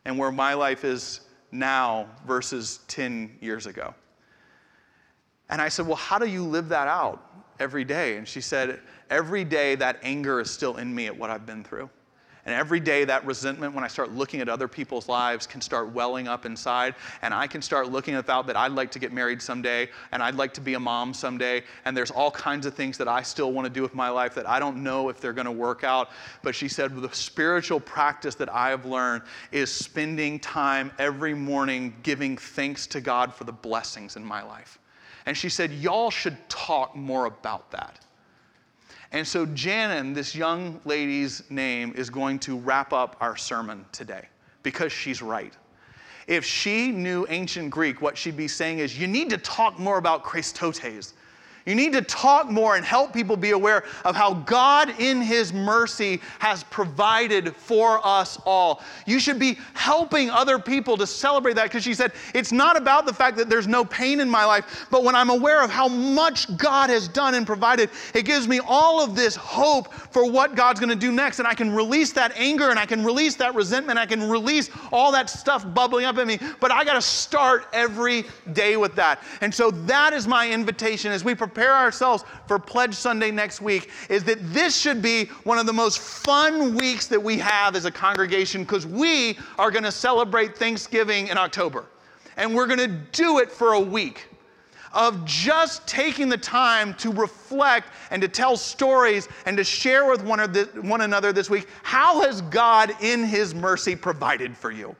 and 0.06 0.17
where 0.17 0.32
my 0.32 0.54
life 0.54 0.84
is 0.84 1.22
now 1.52 2.08
versus 2.26 2.80
10 2.88 3.38
years 3.41 3.65
ago. 3.65 3.94
And 5.50 5.62
I 5.62 5.70
said, 5.70 5.86
Well, 5.86 5.98
how 5.98 6.17
do 6.17 6.26
you 6.26 6.44
live 6.44 6.70
that 6.70 6.88
out 6.88 7.24
every 7.60 7.84
day? 7.84 8.17
And 8.17 8.28
she 8.28 8.41
said, 8.41 8.80
Every 9.10 9.44
day 9.44 9.76
that 9.76 10.00
anger 10.02 10.39
is 10.39 10.50
still 10.50 10.78
in 10.78 10.94
me 10.94 11.08
at 11.08 11.17
what 11.17 11.30
I've 11.30 11.46
been 11.46 11.63
through. 11.63 11.89
And 12.45 12.56
every 12.56 12.80
day, 12.80 13.06
that 13.06 13.25
resentment, 13.25 13.75
when 13.75 13.84
I 13.84 13.88
start 13.88 14.12
looking 14.12 14.41
at 14.41 14.49
other 14.49 14.67
people's 14.67 15.08
lives, 15.08 15.45
can 15.45 15.62
start 15.62 15.89
welling 15.89 16.27
up 16.27 16.45
inside. 16.45 16.95
And 17.21 17.34
I 17.34 17.45
can 17.45 17.62
start 17.62 17.91
looking 17.91 18.15
at 18.15 18.25
that 18.47 18.56
I'd 18.56 18.71
like 18.71 18.91
to 18.91 18.99
get 18.99 19.12
married 19.12 19.41
someday, 19.41 19.89
and 20.12 20.23
I'd 20.23 20.36
like 20.36 20.54
to 20.56 20.62
be 20.62 20.73
a 20.73 20.80
mom 20.80 21.13
someday. 21.13 21.63
And 21.86 21.95
there's 21.95 22.12
all 22.12 22.32
kinds 22.32 22.65
of 22.65 22.73
things 22.73 22.97
that 22.97 23.08
I 23.08 23.21
still 23.21 23.51
want 23.51 23.65
to 23.65 23.69
do 23.69 23.82
with 23.82 23.93
my 23.93 24.10
life 24.10 24.34
that 24.36 24.49
I 24.49 24.60
don't 24.60 24.84
know 24.84 25.10
if 25.10 25.19
they're 25.19 25.34
going 25.34 25.45
to 25.45 25.51
work 25.51 25.84
out. 25.84 26.10
But 26.41 26.56
she 26.56 26.67
said, 26.67 26.95
the 26.95 27.10
spiritual 27.13 27.80
practice 27.80 28.36
that 28.36 28.49
I 28.49 28.69
have 28.69 28.86
learned 28.86 29.23
is 29.51 29.71
spending 29.71 30.39
time 30.39 30.91
every 30.97 31.34
morning 31.34 31.95
giving 32.04 32.38
thanks 32.38 32.88
to 32.88 33.01
God 33.01 33.34
for 33.34 33.43
the 33.43 33.51
blessings 33.51 34.15
in 34.15 34.23
my 34.23 34.41
life. 34.43 34.80
And 35.25 35.38
she 35.38 35.49
said, 35.49 35.71
Y'all 35.71 36.10
should 36.10 36.38
talk 36.49 36.95
more 36.95 37.25
about 37.25 37.69
that. 37.71 37.99
And 39.12 39.28
so, 39.28 39.45
Janan, 39.45 40.15
this 40.15 40.34
young 40.36 40.80
lady's 40.86 41.43
name, 41.50 41.91
is 41.95 42.10
going 42.10 42.39
to 42.39 42.58
wrap 42.58 42.93
up 42.93 43.17
our 43.19 43.36
sermon 43.36 43.86
today 43.91 44.28
because 44.63 44.91
she's 44.91 45.21
right. 45.21 45.54
if 46.28 46.45
she 46.45 46.91
knew 46.91 47.26
ancient 47.30 47.69
Greek, 47.71 48.02
what 48.02 48.17
she'd 48.17 48.38
be 48.38 48.47
saying 48.47 48.80
is, 48.80 48.97
you 48.97 49.08
need 49.08 49.30
to 49.30 49.38
talk 49.38 49.78
more 49.80 49.97
about 49.97 50.24
Christotes. 50.24 51.13
You 51.65 51.76
need 51.76 51.93
to 51.93 52.02
talk 52.02 52.50
more 52.50 52.76
and 52.76 52.84
help 52.84 53.13
people 53.13 53.38
be 53.38 53.52
aware 53.52 53.84
of 54.04 54.15
how 54.15 54.34
God, 54.34 55.00
in 55.00 55.21
His 55.21 55.54
mercy, 55.54 56.19
has 56.39 56.63
provided 56.63 57.56
for 57.56 58.06
us 58.06 58.39
all. 58.45 58.82
You 59.06 59.19
should 59.19 59.38
be 59.38 59.60
helping 59.74 60.30
other 60.32 60.58
people 60.58 60.97
to 60.97 61.06
celebrate 61.06 61.54
that 61.54 61.65
because 61.65 61.84
she 61.84 61.93
said, 61.93 62.13
It's 62.34 62.52
not 62.52 62.78
about 62.78 63.06
the 63.06 63.13
fact 63.13 63.38
that 63.38 63.47
there's 63.47 63.67
no 63.67 63.86
pain 63.86 64.19
in 64.19 64.30
my 64.30 64.43
life, 64.43 64.88
but 64.89 65.04
when 65.04 65.13
I'm 65.13 65.30
aware 65.30 65.63
of 65.63 65.69
how 65.69 65.88
much 65.88 66.56
God 66.58 66.89
has 66.89 67.08
done 67.08 67.36
and 67.36 67.45
provided, 67.45 67.91
it 68.15 68.26
gives 68.26 68.47
me 68.47 68.60
all 68.65 69.04
of 69.04 69.15
this 69.15 69.36
hope 69.36 69.93
for 69.93 70.30
what 70.30 70.56
God's 70.56 70.80
going 70.80 70.89
to 70.89 70.95
do 70.95 71.12
next. 71.12 71.38
And 71.38 71.47
I 71.47 71.54
can 71.54 71.71
release 71.71 72.12
that 72.13 72.34
anger 72.36 72.71
and 72.71 72.80
I 72.80 72.88
can 72.88 73.06
release 73.06 73.36
that 73.36 73.54
resentment. 73.54 74.00
I 74.00 74.08
can 74.08 74.28
release 74.28 74.71
all 74.91 75.12
that 75.12 75.30
stuff 75.30 75.71
bubbling 75.76 76.06
up 76.06 76.17
in 76.17 76.28
me. 76.28 76.39
But 76.60 76.71
I 76.71 76.84
got 76.84 76.95
to 76.95 77.02
start 77.02 77.67
every 77.71 78.26
day 78.54 78.78
with 78.78 78.95
that. 78.95 79.21
And 79.41 79.54
so 79.54 79.69
that 79.71 80.13
is 80.13 80.28
my 80.28 80.50
invitation 80.50 81.12
as 81.12 81.24
we 81.24 81.36
prepare 81.36 81.51
prepare 81.54 81.76
ourselves 81.76 82.24
for 82.48 82.58
Pledge 82.58 82.94
Sunday 82.94 83.30
next 83.30 83.62
week 83.62 83.90
is 84.10 84.24
that 84.24 84.38
this 84.54 84.76
should 84.76 85.02
be 85.02 85.26
one 85.44 85.58
of 85.58 85.66
the 85.66 85.74
most 85.74 86.00
fun 86.00 86.76
weeks 86.76 87.08
that 87.08 87.22
we 87.22 87.38
have 87.38 87.76
as 87.76 87.84
a 87.84 87.92
congregation 87.92 88.64
because 88.64 88.88
we 88.88 89.38
are 89.60 89.70
going 89.70 89.84
to 89.84 89.92
celebrate 89.92 90.58
Thanksgiving 90.58 91.28
in 91.28 91.38
October. 91.38 91.86
And 92.38 92.56
we're 92.56 92.68
going 92.68 92.80
to 92.80 92.88
do 92.88 93.40
it 93.40 93.52
for 93.52 93.74
a 93.74 93.80
week 93.80 94.28
of 94.94 95.26
just 95.26 95.86
taking 95.88 96.30
the 96.30 96.38
time 96.38 96.94
to 96.96 97.12
reflect 97.12 97.90
and 98.12 98.22
to 98.22 98.28
tell 98.30 98.56
stories 98.56 99.28
and 99.46 99.58
to 99.58 99.64
share 99.64 100.10
with 100.10 100.24
one, 100.24 100.40
one 100.84 101.02
another 101.02 101.34
this 101.34 101.50
week 101.50 101.68
how 101.84 102.22
has 102.22 102.42
God 102.44 102.94
in 103.02 103.26
his 103.26 103.54
mercy 103.54 103.96
provided 103.96 104.56
for 104.56 104.72
you? 104.72 104.96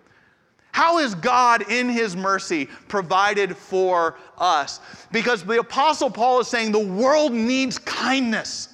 How 0.72 0.98
has 1.00 1.16
God, 1.16 1.70
in 1.70 1.90
His 1.90 2.16
mercy, 2.16 2.68
provided 2.88 3.58
for 3.58 4.18
us? 4.38 4.80
Because 5.12 5.44
the 5.44 5.60
Apostle 5.60 6.10
Paul 6.10 6.40
is 6.40 6.48
saying 6.48 6.72
the 6.72 6.80
world 6.80 7.34
needs 7.34 7.78
kindness. 7.78 8.70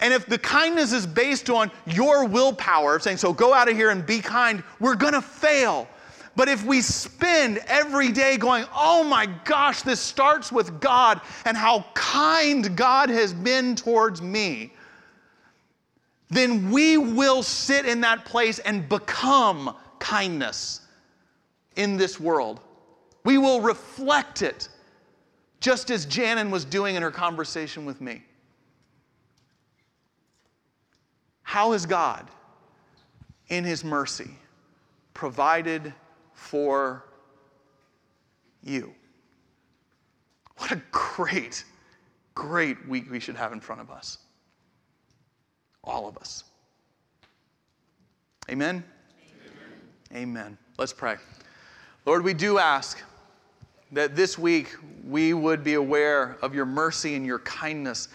And 0.00 0.12
if 0.12 0.26
the 0.26 0.38
kindness 0.38 0.92
is 0.92 1.06
based 1.06 1.50
on 1.50 1.70
your 1.86 2.24
willpower, 2.24 2.98
saying, 2.98 3.16
so 3.16 3.32
go 3.32 3.52
out 3.52 3.68
of 3.68 3.76
here 3.76 3.90
and 3.90 4.04
be 4.04 4.20
kind, 4.20 4.62
we're 4.80 4.94
gonna 4.94 5.22
fail. 5.22 5.88
But 6.36 6.48
if 6.48 6.64
we 6.64 6.82
spend 6.82 7.58
every 7.66 8.12
day 8.12 8.36
going, 8.36 8.64
oh 8.72 9.02
my 9.02 9.26
gosh, 9.44 9.82
this 9.82 10.00
starts 10.00 10.52
with 10.52 10.80
God 10.80 11.20
and 11.44 11.56
how 11.56 11.84
kind 11.94 12.76
God 12.76 13.08
has 13.08 13.34
been 13.34 13.74
towards 13.74 14.22
me, 14.22 14.72
then 16.30 16.70
we 16.70 16.96
will 16.96 17.42
sit 17.42 17.86
in 17.86 18.00
that 18.02 18.24
place 18.24 18.60
and 18.60 18.88
become 18.88 19.74
kindness 19.98 20.82
in 21.78 21.96
this 21.96 22.20
world. 22.20 22.60
We 23.24 23.38
will 23.38 23.62
reflect 23.62 24.42
it, 24.42 24.68
just 25.60 25.90
as 25.90 26.04
Janin 26.04 26.50
was 26.50 26.64
doing 26.64 26.96
in 26.96 27.02
her 27.02 27.10
conversation 27.10 27.86
with 27.86 28.00
me. 28.00 28.22
How 31.42 31.72
has 31.72 31.86
God, 31.86 32.28
in 33.48 33.64
His 33.64 33.84
mercy, 33.84 34.30
provided 35.14 35.94
for 36.34 37.04
you? 38.62 38.92
What 40.58 40.72
a 40.72 40.82
great, 40.90 41.64
great 42.34 42.86
week 42.88 43.10
we 43.10 43.20
should 43.20 43.36
have 43.36 43.52
in 43.52 43.60
front 43.60 43.80
of 43.80 43.90
us. 43.90 44.18
All 45.84 46.08
of 46.08 46.18
us. 46.18 46.44
Amen? 48.50 48.82
Amen. 50.12 50.22
Amen. 50.22 50.58
Let's 50.76 50.92
pray. 50.92 51.16
Lord, 52.08 52.24
we 52.24 52.32
do 52.32 52.58
ask 52.58 53.02
that 53.92 54.16
this 54.16 54.38
week 54.38 54.74
we 55.06 55.34
would 55.34 55.62
be 55.62 55.74
aware 55.74 56.38
of 56.40 56.54
your 56.54 56.64
mercy 56.64 57.16
and 57.16 57.26
your 57.26 57.40
kindness 57.40 58.08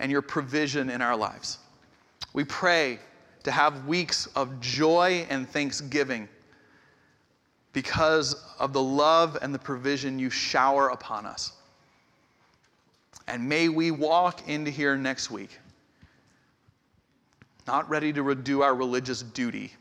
and 0.00 0.10
your 0.10 0.22
provision 0.22 0.90
in 0.90 1.00
our 1.00 1.14
lives. 1.14 1.58
We 2.32 2.42
pray 2.42 2.98
to 3.44 3.52
have 3.52 3.86
weeks 3.86 4.26
of 4.34 4.58
joy 4.58 5.24
and 5.30 5.48
thanksgiving 5.48 6.28
because 7.72 8.44
of 8.58 8.72
the 8.72 8.82
love 8.82 9.38
and 9.40 9.54
the 9.54 9.58
provision 9.60 10.18
you 10.18 10.30
shower 10.30 10.88
upon 10.88 11.24
us. 11.24 11.52
And 13.28 13.48
may 13.48 13.68
we 13.68 13.92
walk 13.92 14.48
into 14.48 14.72
here 14.72 14.96
next 14.96 15.30
week 15.30 15.56
not 17.68 17.88
ready 17.88 18.12
to 18.14 18.34
do 18.34 18.62
our 18.62 18.74
religious 18.74 19.22
duty 19.22 19.74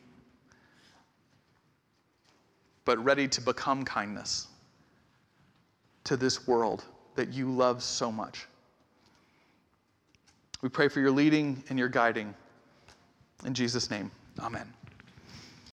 but 2.87 3.03
ready 3.03 3.27
to 3.27 3.41
become 3.41 3.83
kindness 3.83 4.47
to 6.05 6.15
this 6.15 6.47
world 6.47 6.85
that 7.15 7.33
you 7.33 7.51
love 7.51 7.83
so 7.83 8.09
much. 8.09 8.45
We 10.61 10.69
pray 10.69 10.87
for 10.87 11.01
your 11.01 11.11
leading 11.11 11.61
and 11.67 11.77
your 11.77 11.89
guiding. 11.89 12.33
In 13.45 13.53
Jesus' 13.53 13.91
name, 13.91 14.09
amen. 14.39 14.76